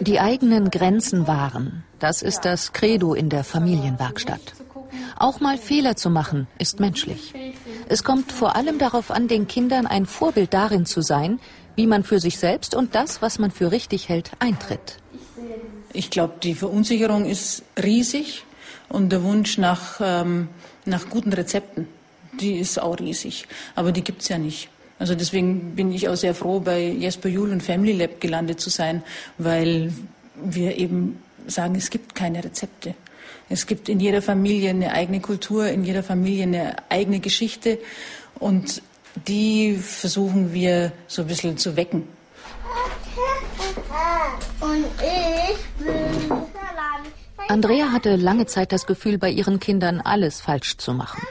Die 0.00 0.20
eigenen 0.20 0.70
Grenzen 0.70 1.26
wahren, 1.26 1.84
das 1.98 2.22
ist 2.22 2.44
das 2.44 2.72
Credo 2.72 3.14
in 3.14 3.28
der 3.28 3.44
Familienwerkstatt. 3.44 4.40
Auch 5.16 5.40
mal 5.40 5.58
Fehler 5.58 5.96
zu 5.96 6.10
machen, 6.10 6.46
ist 6.58 6.80
menschlich. 6.80 7.34
Es 7.88 8.04
kommt 8.04 8.32
vor 8.32 8.56
allem 8.56 8.78
darauf 8.78 9.10
an, 9.10 9.28
den 9.28 9.48
Kindern 9.48 9.86
ein 9.86 10.06
Vorbild 10.06 10.54
darin 10.54 10.86
zu 10.86 11.00
sein, 11.00 11.40
wie 11.76 11.86
man 11.86 12.04
für 12.04 12.20
sich 12.20 12.38
selbst 12.38 12.74
und 12.74 12.94
das, 12.94 13.22
was 13.22 13.38
man 13.38 13.50
für 13.50 13.70
richtig 13.70 14.08
hält, 14.08 14.32
eintritt. 14.38 14.98
Ich 15.92 16.10
glaube, 16.10 16.34
die 16.42 16.54
Verunsicherung 16.54 17.24
ist 17.24 17.62
riesig 17.82 18.44
und 18.88 19.10
der 19.10 19.22
Wunsch 19.22 19.58
nach, 19.58 20.00
ähm, 20.00 20.48
nach 20.84 21.08
guten 21.08 21.32
Rezepten, 21.32 21.88
die 22.40 22.58
ist 22.58 22.80
auch 22.80 22.98
riesig. 22.98 23.46
Aber 23.74 23.92
die 23.92 24.02
gibt 24.02 24.22
es 24.22 24.28
ja 24.28 24.38
nicht. 24.38 24.68
Also 24.98 25.14
deswegen 25.14 25.76
bin 25.76 25.92
ich 25.92 26.08
auch 26.08 26.16
sehr 26.16 26.34
froh, 26.34 26.60
bei 26.60 26.80
Jesper 26.80 27.28
Juhl 27.28 27.50
und 27.50 27.62
Family 27.62 27.92
Lab 27.92 28.20
gelandet 28.20 28.60
zu 28.60 28.70
sein, 28.70 29.02
weil 29.38 29.92
wir 30.34 30.76
eben 30.76 31.22
sagen, 31.46 31.74
es 31.76 31.90
gibt 31.90 32.14
keine 32.14 32.42
Rezepte. 32.42 32.94
Es 33.48 33.66
gibt 33.66 33.88
in 33.88 34.00
jeder 34.00 34.20
Familie 34.20 34.70
eine 34.70 34.92
eigene 34.92 35.20
Kultur, 35.20 35.68
in 35.68 35.84
jeder 35.84 36.02
Familie 36.02 36.42
eine 36.42 36.76
eigene 36.90 37.20
Geschichte 37.20 37.78
und 38.38 38.82
die 39.26 39.76
versuchen 39.76 40.52
wir 40.52 40.92
so 41.06 41.22
ein 41.22 41.28
bisschen 41.28 41.56
zu 41.56 41.76
wecken. 41.76 42.06
Und 44.60 44.84
ich 45.00 45.86
will 45.86 46.38
Andrea 47.48 47.92
hatte 47.92 48.16
lange 48.16 48.44
Zeit 48.44 48.72
das 48.72 48.86
Gefühl, 48.86 49.16
bei 49.16 49.30
ihren 49.30 49.58
Kindern 49.58 50.02
alles 50.02 50.40
falsch 50.40 50.76
zu 50.76 50.92
machen. 50.92 51.22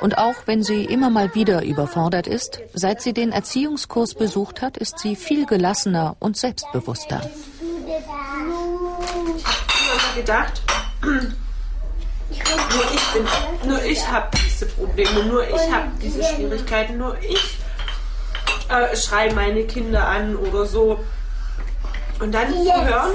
Und 0.00 0.16
auch 0.16 0.34
wenn 0.46 0.62
sie 0.62 0.84
immer 0.84 1.10
mal 1.10 1.34
wieder 1.34 1.64
überfordert 1.64 2.26
ist, 2.26 2.60
seit 2.72 3.02
sie 3.02 3.12
den 3.12 3.32
Erziehungskurs 3.32 4.14
besucht 4.14 4.62
hat, 4.62 4.76
ist 4.76 5.00
sie 5.00 5.16
viel 5.16 5.44
gelassener 5.44 6.16
und 6.20 6.36
selbstbewusster. 6.36 7.20
Ich 9.36 9.44
habe 9.44 10.20
gedacht, 10.20 10.62
nur 11.02 12.84
ich 12.92 13.12
bin, 13.12 13.26
nur 13.68 13.82
ich 13.82 14.08
habe 14.08 14.28
diese 14.46 14.66
Probleme, 14.66 15.24
nur 15.24 15.48
ich 15.48 15.72
habe 15.72 15.90
diese 16.00 16.22
Schwierigkeiten, 16.22 16.98
nur 16.98 17.16
ich 17.20 17.58
äh, 18.68 18.96
schreie 18.96 19.34
meine 19.34 19.64
Kinder 19.64 20.06
an 20.06 20.36
oder 20.36 20.66
so. 20.66 21.00
Und 22.20 22.32
dann 22.32 22.52
zu 22.52 22.84
hören 22.84 23.14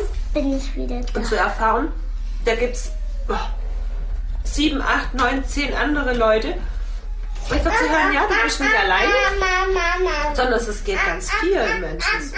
und 1.13 1.25
zu 1.25 1.35
erfahren, 1.35 1.89
da 2.45 2.55
gibt 2.55 2.75
es 2.75 2.91
oh, 3.29 3.35
sieben, 4.43 4.81
acht, 4.81 5.13
neun, 5.13 5.45
zehn 5.45 5.73
andere 5.73 6.13
Leute, 6.13 6.55
Einfach 7.49 7.71
zu 7.71 7.89
hören, 7.89 8.13
ja, 8.13 8.27
du 8.27 8.43
bist 8.43 8.59
nicht 8.59 8.79
alleine, 8.79 9.11
sondern 10.33 10.59
es 10.59 10.83
geht 10.83 11.05
ganz 11.05 11.31
vielen 11.31 11.81
Menschen 11.81 12.21
so. 12.21 12.35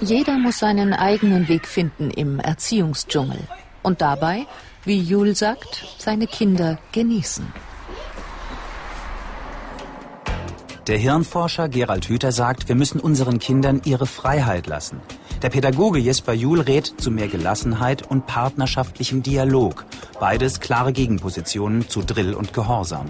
Jeder 0.00 0.38
muss 0.38 0.58
seinen 0.58 0.94
eigenen 0.94 1.48
Weg 1.48 1.66
finden 1.66 2.10
im 2.10 2.40
Erziehungsdschungel. 2.40 3.40
Und 3.82 4.00
dabei, 4.00 4.46
wie 4.84 4.98
Jul 5.00 5.36
sagt, 5.36 5.84
seine 5.98 6.26
Kinder 6.26 6.78
genießen. 6.92 7.52
Der 10.86 10.96
Hirnforscher 10.96 11.68
Gerald 11.68 12.06
Hüther 12.06 12.32
sagt, 12.32 12.68
wir 12.68 12.74
müssen 12.74 12.98
unseren 12.98 13.38
Kindern 13.38 13.82
ihre 13.84 14.06
Freiheit 14.06 14.66
lassen. 14.66 15.00
Der 15.42 15.50
Pädagoge 15.50 15.98
Jesper 15.98 16.32
Juhl 16.32 16.60
rät 16.60 16.94
zu 16.98 17.10
mehr 17.10 17.28
Gelassenheit 17.28 18.10
und 18.10 18.26
partnerschaftlichem 18.26 19.22
Dialog. 19.22 19.84
Beides 20.18 20.60
klare 20.60 20.92
Gegenpositionen 20.92 21.88
zu 21.88 22.02
Drill 22.02 22.34
und 22.34 22.52
Gehorsam. 22.52 23.06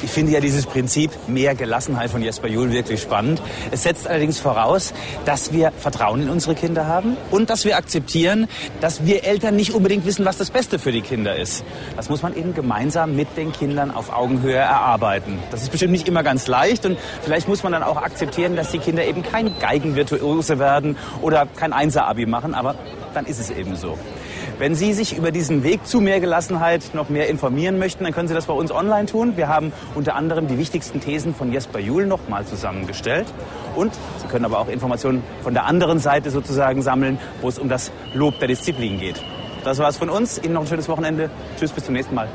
Ich 0.00 0.10
finde 0.10 0.32
ja 0.32 0.40
dieses 0.40 0.64
Prinzip 0.66 1.10
mehr 1.26 1.54
Gelassenheit 1.56 2.10
von 2.10 2.22
Jesper 2.22 2.46
Juhl 2.46 2.70
wirklich 2.70 3.02
spannend. 3.02 3.42
Es 3.72 3.82
setzt 3.82 4.06
allerdings 4.06 4.38
voraus, 4.38 4.94
dass 5.24 5.52
wir 5.52 5.72
Vertrauen 5.72 6.22
in 6.22 6.30
unsere 6.30 6.54
Kinder 6.54 6.86
haben 6.86 7.16
und 7.32 7.50
dass 7.50 7.64
wir 7.64 7.76
akzeptieren, 7.76 8.46
dass 8.80 9.04
wir 9.04 9.24
Eltern 9.24 9.56
nicht 9.56 9.72
unbedingt 9.74 10.06
wissen, 10.06 10.24
was 10.24 10.38
das 10.38 10.50
Beste 10.50 10.78
für 10.78 10.92
die 10.92 11.00
Kinder 11.00 11.34
ist. 11.36 11.64
Das 11.96 12.08
muss 12.08 12.22
man 12.22 12.36
eben 12.36 12.54
gemeinsam 12.54 13.16
mit 13.16 13.36
den 13.36 13.52
Kindern 13.52 13.90
auf 13.90 14.12
Augenhöhe 14.12 14.54
erarbeiten. 14.54 15.40
Das 15.50 15.62
ist 15.62 15.70
bestimmt 15.70 15.92
nicht 15.92 16.06
immer 16.06 16.22
ganz 16.22 16.46
leicht 16.46 16.86
und 16.86 16.96
vielleicht 17.22 17.48
muss 17.48 17.64
man 17.64 17.72
dann 17.72 17.82
auch 17.82 17.96
akzeptieren, 17.96 18.54
dass 18.54 18.70
die 18.70 18.78
Kinder 18.78 19.04
eben 19.04 19.24
kein 19.24 19.58
Geigenvirtuose 19.58 20.60
werden 20.60 20.96
oder 21.22 21.46
kein 21.46 21.72
Einser-Abi 21.72 22.26
machen, 22.26 22.54
aber 22.54 22.76
dann 23.14 23.26
ist 23.26 23.40
es 23.40 23.50
eben 23.50 23.74
so. 23.74 23.98
Wenn 24.58 24.74
Sie 24.74 24.92
sich 24.92 25.16
über 25.16 25.30
diesen 25.30 25.62
Weg 25.62 25.86
zu 25.86 26.00
mehr 26.00 26.18
Gelassenheit 26.18 26.92
noch 26.92 27.08
mehr 27.10 27.28
informieren 27.28 27.78
möchten, 27.78 28.02
dann 28.02 28.12
können 28.12 28.26
Sie 28.26 28.34
das 28.34 28.46
bei 28.46 28.52
uns 28.52 28.72
online 28.72 29.06
tun. 29.06 29.36
Wir 29.36 29.46
haben 29.46 29.72
unter 29.94 30.16
anderem 30.16 30.48
die 30.48 30.58
wichtigsten 30.58 31.00
Thesen 31.00 31.32
von 31.32 31.52
Jesper 31.52 31.78
Juhl 31.78 32.06
noch 32.06 32.28
mal 32.28 32.44
zusammengestellt. 32.44 33.26
Und 33.76 33.94
Sie 34.20 34.26
können 34.26 34.44
aber 34.44 34.58
auch 34.58 34.66
Informationen 34.66 35.22
von 35.44 35.54
der 35.54 35.66
anderen 35.66 36.00
Seite 36.00 36.32
sozusagen 36.32 36.82
sammeln, 36.82 37.20
wo 37.40 37.48
es 37.48 37.60
um 37.60 37.68
das 37.68 37.92
Lob 38.14 38.40
der 38.40 38.48
Disziplin 38.48 38.98
geht. 38.98 39.22
Das 39.62 39.78
war's 39.78 39.96
von 39.96 40.10
uns. 40.10 40.42
Ihnen 40.42 40.54
noch 40.54 40.62
ein 40.62 40.66
schönes 40.66 40.88
Wochenende. 40.88 41.30
Tschüss, 41.56 41.70
bis 41.70 41.84
zum 41.84 41.94
nächsten 41.94 42.16
Mal. 42.16 42.28